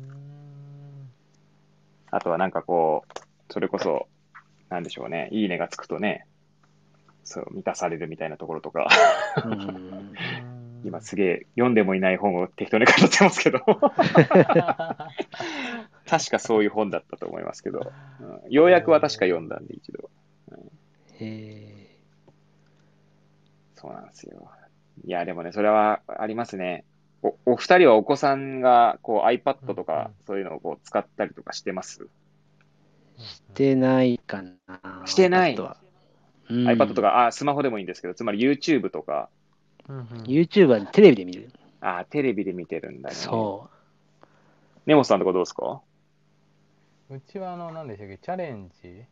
[2.10, 4.06] あとはなんかこう、それこそ、
[4.68, 6.26] なんでしょうね、いいねがつくとね、
[7.24, 8.88] そう、満たされるみたいなところとか、
[9.44, 10.14] うん。
[10.84, 13.58] 今すげえ読んでもいない本を適当に語ってますけど、
[16.06, 18.50] 確かそういう本だったと思いますけど、うん。
[18.52, 20.08] ようやくは確か読んだんで一度。
[21.18, 21.98] へ
[23.74, 24.48] そうなんですよ。
[25.04, 26.84] いや、でもね、それはありますね。
[27.22, 35.02] お、お二人はお子さんが、こう iPad とか、そういうのをこう使ったりとかしてます、ーしてないかな。
[35.06, 35.56] してない？
[35.56, 35.58] う
[36.54, 39.28] ん ?iPad とか、あ、スマホでもいいんですけど、つまり YouTube とか、
[39.88, 41.50] YouTube はテレビで見る。
[41.80, 43.14] あ、テレビで見てるんだね。
[43.14, 43.68] そ
[44.84, 45.80] 根本さんとかどうですか？
[47.08, 49.04] うちはあの、何でしたっけ、チャレンジ？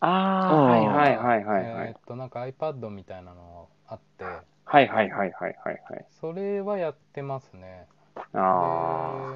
[0.00, 1.88] ああ、はいはいはいはいはい。
[1.88, 4.24] えーっと、なんか iPad みたいなのあって、
[4.72, 6.06] はいはいはいはいはいはい。
[6.18, 7.86] それはやってますね。
[8.32, 9.34] あ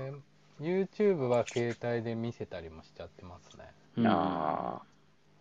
[0.58, 4.08] で、YouTube は携帯で見せたりもしちゃってますね。
[4.08, 4.80] あ、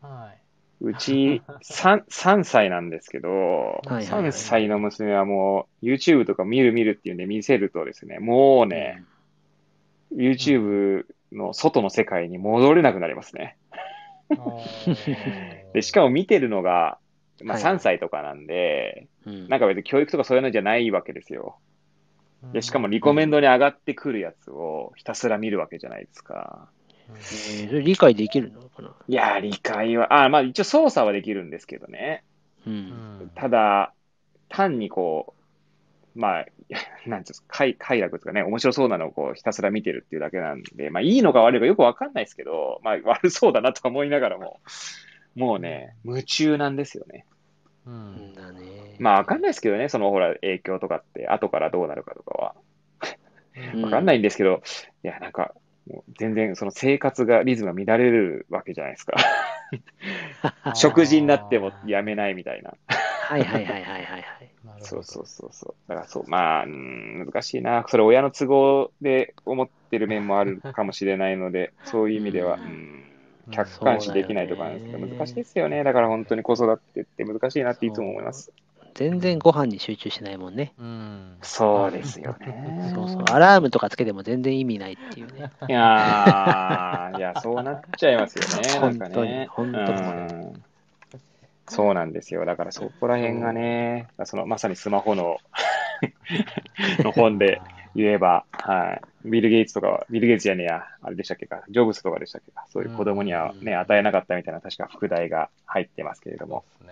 [0.02, 0.24] ああ。
[0.24, 0.38] はい。
[0.82, 9.02] うち3、3歳 なんですけど、はいはい3歳の娘はもう YouTube とか見る見るっていうんで見せるとですね、もうね、
[10.14, 13.56] YouTube の外の世界に戻れなくなりますね。
[15.74, 16.98] で、しかも見てるのが、
[17.44, 21.58] まあはい3歳とかなんで、うんなんか別に教育とかそういうのじゃないわけですよ。
[22.54, 26.70] で、しかもリコメンドに上がってくるやつをひたすら見るわけじゃないですか。
[27.10, 28.62] えーそれ理解できるの？
[28.70, 32.24] かないやー、理解は、あ、まあ一応操作はできるんですけどね。
[32.66, 32.70] う。
[32.70, 32.78] うん
[33.26, 33.94] んただ、
[34.50, 35.36] 単にこ
[36.16, 44.60] う、まあ、 なんていうんですか、快快楽ですかね、面白そうなのをこうひたすら見てるっていうだけなんで、まあいいのか悪いのかよくわかんないですけど、まあ悪そうだなとは思いながらも、
[45.36, 47.26] もうね、夢中なんですよね。
[47.86, 48.96] ううんんだね。
[49.00, 52.56] まあわかんないですけどね、そのほら影響とかって、後からどうなるかとかは。
[53.74, 54.62] うんわかんないんですけど、
[55.04, 55.54] いや、なんか、
[55.88, 59.16] もう全然その生活が、リズムが乱れるわけじゃないですか。
[60.76, 62.74] 食事になってもやめないみたいな。
[62.88, 64.24] はいはいはいはいはいはい。
[64.80, 65.90] そうそうそうそう。
[65.90, 67.86] だからそう、まあ、うん難しいな。
[67.88, 73.04] それ親の都合で思ってる面もあるかもしれないので、そういう意味では、うんうん、
[73.52, 75.84] 客観視できないとかなんですけど、難しいですよね。
[75.84, 78.52] だから本当に子育てって難しいなっていつも思います。
[78.96, 80.74] 全然ご飯に集中してないもんね。
[80.80, 81.38] うん。
[81.42, 82.92] そうですよね。
[82.94, 83.24] そうそう。
[83.32, 85.52] アラームとかつけても全然意味ないっていうね。
[85.68, 88.70] いやー、いや、そうなっちゃいますよね。
[88.80, 89.48] 本当にね。
[89.52, 89.94] 本当にう
[90.52, 90.66] ん
[91.68, 92.46] そうなんですよ。
[92.46, 95.38] だからそこら辺がね、そのまさにスマホの
[97.00, 97.60] の本で
[97.96, 99.30] 言えば、はい。
[99.30, 106.88] ビル・ゲイツとかは、ビル・ゲイツじゃねえや、あれでしたっけか、ジョブズとかでしたっけか、そういう子供にはね、うん与えなかったみたいな、確か副題が入ってますけれども、ね。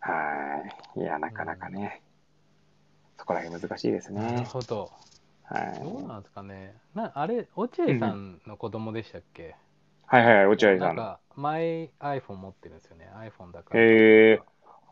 [0.00, 0.64] は
[0.96, 1.00] い。
[1.00, 2.02] いや、なかなかね、
[3.18, 4.44] そこら辺難しいですなるね。
[4.44, 4.90] ほど。
[5.44, 5.80] はい。
[5.82, 6.74] どうなんですかね。
[6.94, 9.54] なあれ、落合さんの子供でしたっけ、
[10.06, 10.78] はいはいはい、落合さん。
[10.80, 13.10] なんか、マイ iPhone 持ってるんですよね。
[13.14, 13.80] iPhone だから。
[13.80, 14.40] へえ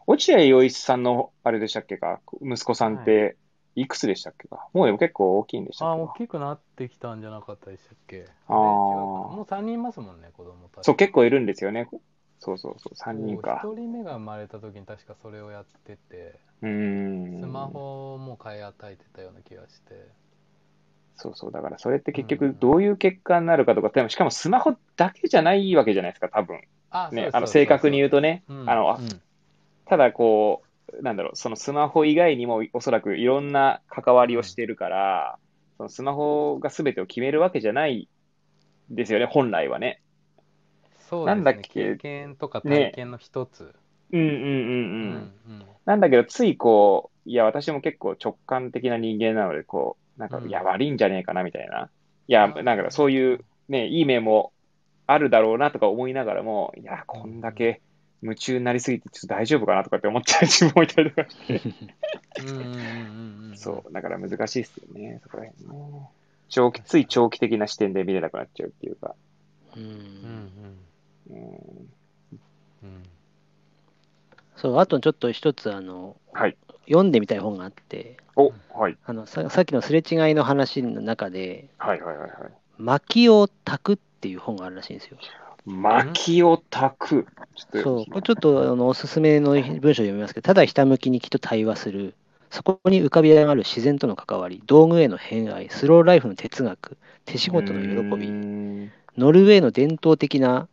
[0.06, 3.47] 落合陽一さんの、あれでしたっけか、息子さんって、い
[3.87, 8.26] くつでしたっけか、もうでも結構大きいんでしたっけあ、大きくなってきたんじゃなかったでしたっけ？
[8.49, 8.57] ああ。
[8.57, 10.87] もう3人いますもんね、子供たち。
[10.87, 11.89] そう、結構いるんですよね。
[12.41, 13.61] そうそうそう、3人か。
[13.62, 17.41] 1人目が生まれた時に確かそれをやってて、うん。
[17.41, 20.09] スマホも買い与えてたような気がして。
[21.16, 26.61] そうそう、だからそれって結局どういう結果になるかとか、しかもスマホだけじゃないわけじゃないですか、多分。
[26.91, 29.20] あね、あの正確に言うとね、うん、あの、うん、
[29.87, 30.67] ただこう、
[31.03, 35.39] なんだろう、そのスマホ以外にもおそらくいろんな関わりをしてるから、
[35.76, 38.09] そのスマホが全てを決めるわけじゃない
[38.91, 40.01] ですよね、本来はね。
[41.09, 41.36] そうですね。
[41.36, 41.68] なんだっけ？
[41.68, 43.64] 経験とか体験の一つ。
[43.64, 43.70] ね、
[44.12, 44.43] うんうんうんうん。
[45.47, 51.91] うんうん、なんだけど、ついこう、いや、私も結構直感的な人間なので、こう、なんか、いや、悪いんじゃねえかな、みたいな。
[52.26, 54.53] いや、なんかそういう、ね、いい面も
[55.07, 57.82] あるだろうなとか思いながらも、いや、こんだけ
[58.22, 61.60] 夢中になりすぎて、ちょっと大丈夫かなとかって思っちゃう自分もいたりとかして。
[63.56, 66.08] そう、だから難しいですよね、そこら辺ね。
[66.48, 69.14] 長期、つい長期的な視点で見れなくなっちゃうっていうか。
[69.76, 70.86] うん。
[71.30, 71.88] うん。
[74.56, 76.56] そう、あとちょっと一つ、あの、はい、
[76.88, 85.18] 読んでみたい本があって、おはい、あのささっきのすれ違いの話の中で、はいはいはいはい、薪を炊くっていう本があるらしいんですよ。
[85.68, 87.26] 薪を炊く。
[87.82, 92.14] そう、これちょっとあのおすすめの文章を読みますけど、ただひたむきにきっと対話する、
[92.50, 96.96] そこに浮かび上がる自然との関わり、道具への偏愛、スローライフの哲学、
[97.26, 98.28] 手仕事の喜び、
[99.18, 100.68] ノルウェーの伝統的な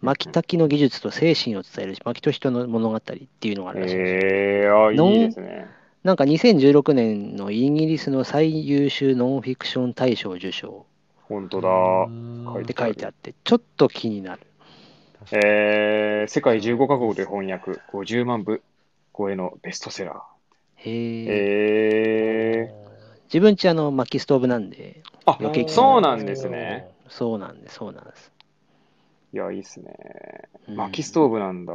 [0.00, 3.14] 薪焚きの技術と精神を伝える薪と人の物語って
[3.48, 4.26] いうのがあるらしいです。
[4.26, 5.66] えー、あいいですね。
[6.04, 10.84] なんか2016年のイギリスの最優秀ノンフィクション大賞受賞。
[11.34, 12.60] 本当だ。
[12.60, 14.42] って書いてあって、ちょっと気になる。
[15.32, 18.62] えー、世界15カ国で翻訳、50万部
[19.16, 20.18] 超えのベストセラー。
[20.76, 22.84] へえー。
[23.24, 26.86] 自分ちあの薪ストーブなんで、あ、そうなんですね。
[27.08, 28.30] そうなんです、そうなんです。
[29.32, 29.92] いや、いいっすね。
[30.68, 31.72] 薪ストーブなんだ。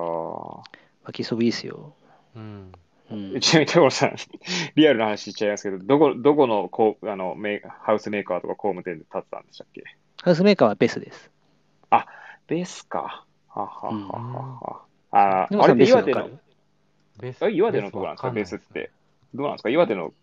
[1.06, 1.94] 薪ストーブいいっすよ。
[2.36, 2.72] うん。
[3.12, 4.16] うん、ちなみに、所さん、
[4.76, 9.84] リアルな話しちゃいますけど、どこ、どこのこうあのメハウスメーカーとか工務店で建てたんでしたっけ？
[10.22, 11.32] ハウスメーカーはベスです。
[11.90, 12.06] あ、
[12.48, 13.26] ベスか。
[13.48, 15.48] ははははは。
[15.50, 16.30] あ、あれ岩手の、
[17.20, 18.92] ベス岩手のところなんですか、ベスって。
[19.34, 19.70] どうなんですか？
[19.70, 20.14] 岩手の、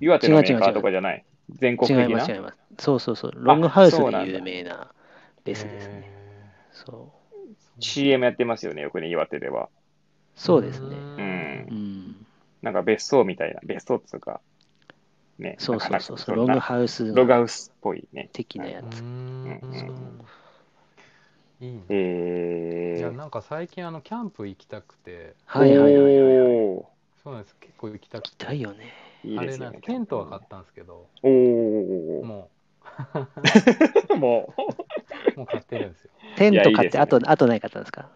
[0.00, 1.24] 岩手のメーカーとかじゃない？
[1.50, 2.04] 全国的な？
[2.04, 2.58] 違います、違います。
[2.78, 3.32] そうそうそう。
[3.34, 4.92] ロングハウスで有名な
[5.44, 6.10] ベスですね。
[6.72, 7.42] そう。
[7.80, 9.68] CM やってますよね、よくね、岩手では。
[10.36, 10.96] そうですね。
[10.96, 11.27] うん。
[12.62, 14.40] なんか別荘みたいな、別荘っつうか、
[15.38, 15.56] ね。
[15.58, 18.30] そうそうそうそう、ログハウスログハウスっぽいね。
[18.32, 19.00] 的なやつ。
[19.00, 20.24] うん。
[21.60, 21.82] いいね。
[21.88, 25.34] えー、いや、なんか最近、あの、キャンプ行きたくて。
[25.46, 26.84] はいはいはいはい。
[27.22, 27.56] そうなんです。
[27.60, 28.30] 結構行きたくて。
[28.30, 28.92] 行きたいよね。
[29.24, 29.78] いいですね。
[29.82, 31.08] テントは買ったんですけど。
[31.22, 32.24] おお。
[32.24, 32.50] も
[34.10, 34.14] う。
[34.16, 34.60] もう。
[35.38, 36.10] もう買ってるんですよ。
[36.36, 38.08] テント買って、あと、あと何買ったんですか？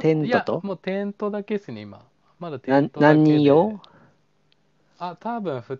[0.00, 0.60] テントと？
[0.66, 2.04] もうテントだけですね、今。
[2.40, 3.80] まだテントだけ何人用
[4.98, 5.78] あ、多分2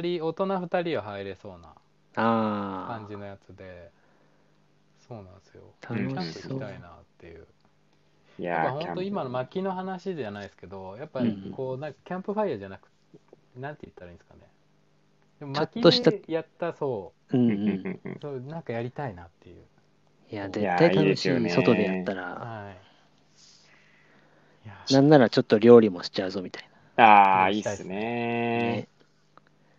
[0.00, 1.74] 人、大人2人は入れそうな
[2.14, 3.90] 感じのやつで、
[5.08, 5.62] そうなんですよ。
[5.80, 7.46] キャンプ行きたいなっていう。
[8.38, 13.18] いや本当今の薪の話じゃないですけど、やっぱりこう、なんかキャンプファイヤーじゃなくて、
[13.58, 14.40] なんて言ったらいいんですかね。
[15.40, 19.64] でも薪でやったそう、うんうん、そうなんかやりたいなっていう。
[20.30, 22.22] いや、絶対楽しい、いい外でやったら。
[22.34, 22.91] はい
[24.90, 27.04] なんならちょっと料理もしちゃうぞみたいな。
[27.04, 28.88] ああ、いいっすね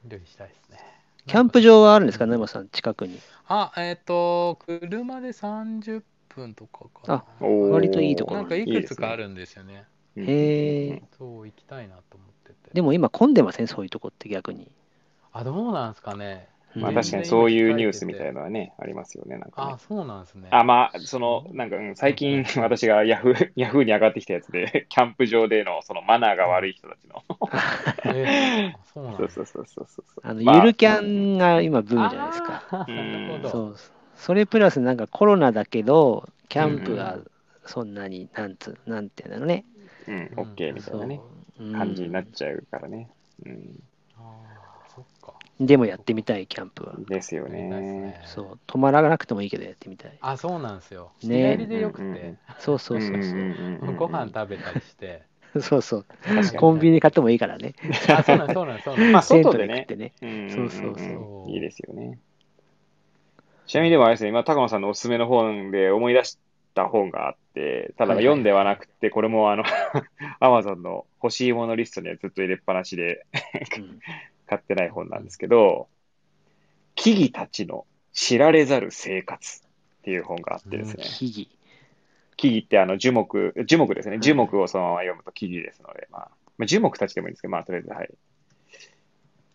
[0.05, 0.79] 料理したいですね。
[1.27, 3.19] キャンプ場はあるんですか、沼さん、近くに。
[3.47, 7.13] あ、えっ、ー、と、車で30分とかかな。
[7.15, 7.23] あ、
[7.71, 9.85] 割といいところなんかいくつかあるんですよね。
[10.17, 11.03] へえ。
[11.17, 12.55] そう、行きたいなと思ってて。
[12.73, 14.69] でも今混んでません、そういうとこって逆に。
[15.31, 16.49] あ、どうなんですかね。
[16.75, 19.37] まあ確かにそういうニュースみたいなのはね、ありますよね。
[19.37, 20.47] なんか、ね、あ、そうなんですね。
[20.51, 27.23] あ、まあ、その、なんか、最近私がヤフー、ヤフーに上がってきたやつで、 キャンプ場でのそのマナーが悪い人たちの。
[28.05, 30.03] えー、そうなんそうそうそうそうそう。
[30.23, 32.63] あの、ゆるキャンが今ブームじゃないですか。
[32.71, 33.49] なるほど。
[33.49, 33.75] そう。
[34.15, 37.17] それプラスなんかコロナだけど、キャンプが
[37.65, 39.65] そんなに、なんつ、なんていうのね。
[40.07, 41.19] うん、オッケーみたいなね、
[41.57, 43.09] 感じになっちゃうからね。
[43.45, 43.79] うん。
[45.59, 46.95] でもやってみたい、キャンプは。
[47.07, 48.19] ですよね。
[48.25, 50.17] そう、止まらなくてもいいけどやってみたい。
[50.19, 51.11] あ、そうなんですよ。
[51.23, 52.35] ね日帰りでよくて。
[52.59, 53.37] そうそうそうそ
[53.87, 53.95] う。
[53.95, 55.23] ご飯食べたりして。
[55.61, 56.05] そうそう。
[56.57, 57.75] コンビニ買ってもいいからね。
[58.09, 60.13] あ、そうなんそうなんそうなんまあ、外でね。
[60.49, 61.51] そうそうそう。
[61.51, 62.17] いいですよね。
[63.67, 66.39] ちなみにでもあれですね、今、高野さんのおすすめの本で思い出し
[66.73, 69.63] た本があって、ただ読んではなくて、これもあの、
[70.39, 73.25] アマゾンの欲しいものリストにはずっと入れっぱなしで
[74.53, 75.87] 買ってない本なんですけど、
[76.95, 81.03] 木々たちの知られざる生活っていう本があってですね。
[81.03, 81.63] 木々。
[82.35, 84.19] 木々ってあの樹木、樹木ですね。
[84.19, 88.09] 樹木をそのまま読むと木々ですので、まあ、まあ、樹木たちでもいいんですけど、まあ、とりあえず、はい。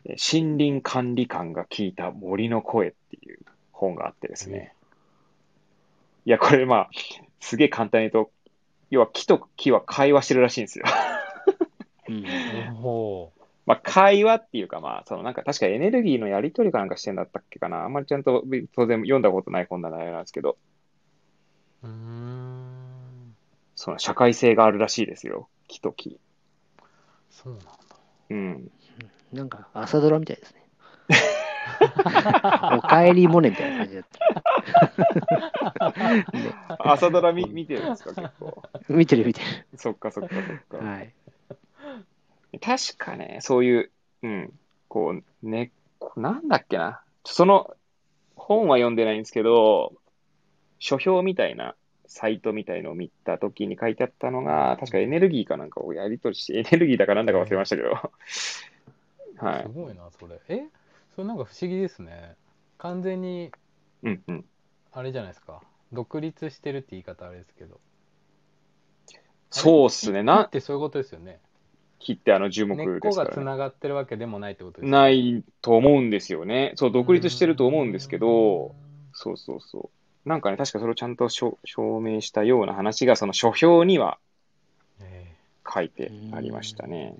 [0.06, 3.38] 森林管理官が聞いた森の声っていう
[3.72, 4.74] 本があってですね。
[6.24, 6.90] いや、これまあ、
[7.40, 8.30] すげえ簡単に言うと、
[8.90, 10.86] 要は木と木は会話してるらしいんですよ。
[12.08, 12.24] うん、
[13.68, 17.84] まあ、会話っていうか、まあ、そのなんか確かエネルギーのやり取りかなんかしてんだったっけかな。
[17.84, 18.42] あんまりちゃんと
[18.74, 20.56] 当然読んだことない本ななんですけど。
[21.84, 23.36] うん。
[23.76, 25.50] その社会性があるらしいですよ。
[25.66, 26.18] 木と木。
[27.28, 27.74] そうなんだ。
[28.30, 28.70] うん。
[29.34, 30.64] なんか朝ドラみたいですね。
[32.74, 34.04] おかえりモネみたいな感じだっ
[35.76, 36.80] た。
[36.90, 38.62] 朝ドラ見見てるんですか、結構。
[38.88, 39.46] 見てる見てる。
[39.76, 40.34] そっかそっか
[40.70, 40.86] そっか。
[40.86, 41.12] はい。
[42.60, 43.90] 確かね、そういう、
[44.22, 44.52] うん、
[44.88, 45.70] こう、ね、
[46.16, 47.02] なんだっけな。
[47.24, 47.76] その、
[48.36, 49.92] 本は読んでないんですけど、
[50.78, 51.74] 書評みたいな
[52.06, 57.90] サイトみたいのを見たときに書いてあったのが、確かエネルギーかなんかをやり取りして、エネルギーだかなんだか忘れましたけど。
[59.36, 59.62] はい。
[59.64, 60.40] すごいな、それ。
[60.48, 60.66] え？
[61.14, 62.36] それなんか不思議ですね。
[62.78, 63.52] 完全に、
[64.02, 64.44] うんうん。
[64.92, 65.62] あれじゃないですか。
[65.92, 67.80] 独立してるって言い方あれですけど。
[69.50, 70.22] そうっすね。
[70.22, 71.40] なってそういうことですよね。
[71.98, 74.90] 木ってあの樹木ですから、ね、根っこがつながってるわけでもないってことですね。
[74.90, 76.72] ないと思うんですよね。
[76.76, 78.74] そう、独立してると思うんですけど、
[79.12, 79.90] そうそうそ
[80.24, 80.28] う。
[80.28, 81.56] なんかね、確かそれをちゃんと証
[82.00, 84.18] 明したような話が、その書評には
[85.68, 87.16] 書いてありましたね。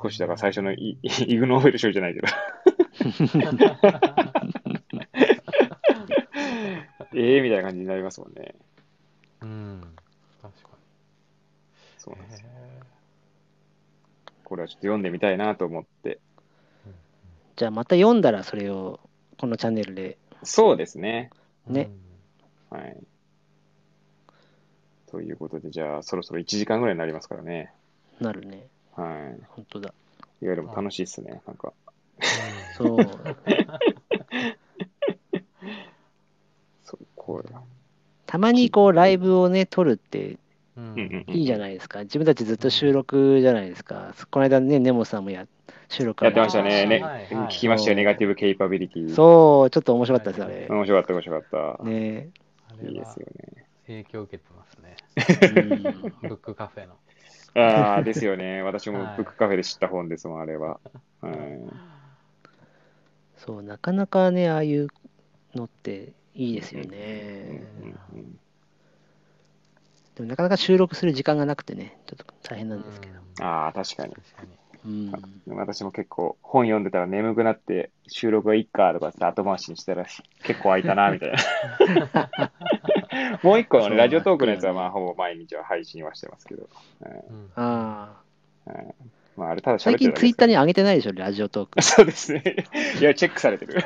[0.00, 2.28] 少しだから最初のイ イグ・ノーベル賞じゃないけど
[7.14, 8.54] ええみたいな感じになりますもんね。
[9.40, 9.80] うん、
[10.42, 10.76] 確かに。
[11.96, 12.48] そうなんですよ。
[14.48, 16.18] これはちょっと読んでみたいなと思って。
[17.56, 19.00] じゃあまた読んだらそれを
[19.38, 20.16] このチャンネルで。
[20.42, 21.30] そうですね。
[21.66, 21.90] ね。
[22.70, 22.96] はい。
[25.10, 27.72] ということで、じゃあそろそろ1時間ぐらいになりますからね。
[28.20, 28.66] なるね。
[28.94, 29.42] はい。
[29.48, 29.92] 本当だ。
[30.40, 31.72] いわゆる楽しいっすね、なんか。
[32.76, 32.98] そう。
[36.84, 37.50] そう、これ。
[38.26, 40.38] たまにこうライブをね、撮るって
[41.28, 42.00] いいじゃないですか。
[42.00, 44.14] 自分たちずっと収録じゃないですか。
[44.30, 45.46] この間ね、ネモさんもや
[45.88, 46.86] 収録やってましたね。
[46.86, 49.14] ね聞きましたよ、ネガティブケイパビリティ。
[49.14, 50.66] そう、ちょっと面白かったです、あれ。
[50.68, 51.84] 面白かった、面白かった。
[51.84, 52.30] ね
[52.82, 53.64] いいですよね。
[53.86, 54.96] 影響を受けてますね。
[56.22, 56.94] ブックカフェの。
[57.54, 58.62] ああ、ですよね。
[58.62, 60.78] 私もブックカフェで知った本ですもん、あれは。
[61.22, 61.34] はい、
[63.36, 64.88] そう、なかなかね、ああいう
[65.54, 67.64] のっていいですよね。
[70.18, 73.44] でもなかなか収録する時間がなくてね、ちょっと大変なんですけど。
[73.44, 74.14] ああ、確かに。
[74.84, 75.12] うん、
[75.48, 80.06] 私も結構本読んでたら眠くなって収録はいっかとかって後回しにしたら
[80.44, 82.30] 結構空いたなみたいな
[83.42, 86.68] もう一個のね、ラジオトークのやつはまあほぼ毎日は配信はしてますけど。
[87.02, 88.16] うん、あ
[88.66, 88.72] あ。
[89.36, 91.80] まあ、あれただ最近ツイッターに上げてないでしょ、ラジオトーク。
[91.80, 92.66] そうですね。
[93.00, 93.80] いや、チェックされてる。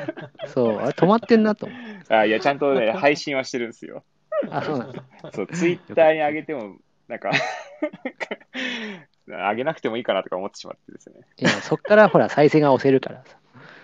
[0.47, 1.69] そう、あれ止まってんなと。
[2.09, 4.03] あいや、ちゃんとね、配信はしてるんですよ。
[4.51, 4.93] あ、そうなん
[5.33, 6.77] そう、ツイッターに上げても、
[7.07, 7.31] なんか
[9.27, 11.15] 上げなくてもいいかなとか思ってしまってですね。
[11.37, 13.37] いや、そっからほら、再生が押せるからさ。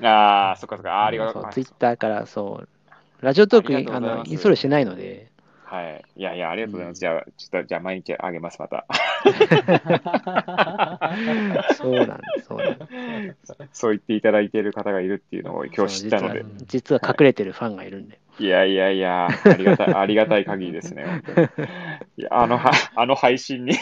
[0.08, 1.48] ああ、そっかそっか、ありがとう。
[1.52, 2.68] ツイッターからそう、
[3.22, 5.28] ラジオトークにあのインストールしてないので。
[5.70, 6.04] はい。
[6.16, 6.98] いやいや、ありがとうございます。
[6.98, 8.88] うん、じゃあ、ちょっと、じゃあ毎日あげます、また。
[11.76, 13.56] そうなんです、そうなんです。
[13.74, 16.44] そう言っていただいている方がいるっていうのを今日知ったので。
[16.66, 18.20] 実は隠れてるファンがいるんで。
[18.40, 21.06] いやいやいや、ありがたい、 ありがたい限りですね、
[22.18, 23.76] いやあのは、 あの配信に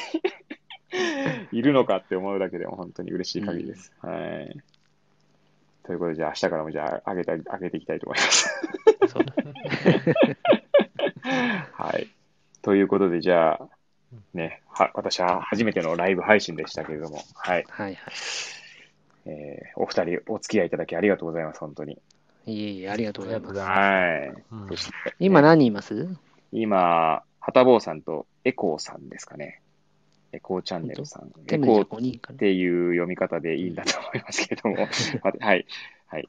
[1.51, 3.93] いるのかって思うだけでも本当に嬉しい限りです。
[4.03, 4.57] うん、はい。
[5.83, 8.49] ということで、じゃあ明日からもじゃあ上げた上げていきたいと思います。
[9.07, 9.23] そう
[11.71, 12.07] はい。
[12.61, 13.69] ということで、じゃあ、
[14.33, 17.65] ね、は私は初めてのライブ配信でしたけれども、はい。
[17.69, 18.13] はいはい。
[19.27, 21.99] えー、お二人お付き合いいただきありがとうございます、本当に。
[22.47, 23.59] いえいえ、ありがとうございます。
[23.59, 24.43] はい。
[24.51, 24.69] うん、
[25.19, 26.07] 今何人います？
[26.51, 29.61] 今、はたぼうさんとエコーさんですかね。
[30.31, 31.27] エコーチャンネルさん。
[31.47, 34.75] エコーっていう読み方でいいんだと思いますけれども。
[35.39, 35.65] はい。
[36.07, 36.27] はい。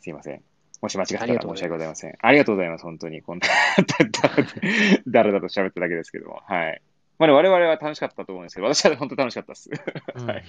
[0.00, 0.42] すいません。
[0.80, 2.14] もし間違ったら申し訳ございません。
[2.20, 3.22] ありがとうございます、本当に。
[3.22, 3.46] こんな
[5.08, 6.40] だらだと喋っただけですけども。
[6.46, 6.82] はい。
[7.18, 9.70] まあ、我々は楽しかったと思うんですけど、私は本当楽しかったです。
[10.24, 10.44] はい。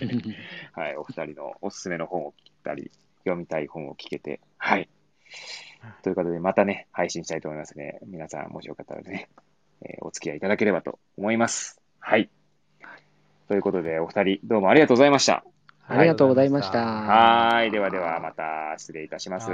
[0.73, 0.97] はい。
[0.97, 2.91] お二人のおすすめの本を聞いたり、
[3.23, 4.87] 読みたい本を聞けて、はい。
[6.03, 7.99] ということで、またね、配信したいと思いますね。
[8.05, 9.29] 皆さん、もしよかったらね、
[9.81, 11.81] えー、お付き合いいただければと思います。
[11.99, 12.29] はい。
[13.47, 15.43] ということで、お二人、どうもありがとうございました。
[15.87, 16.85] ありがとうございました。
[16.85, 17.71] はい。
[17.71, 19.49] ではでは、また失礼いたします。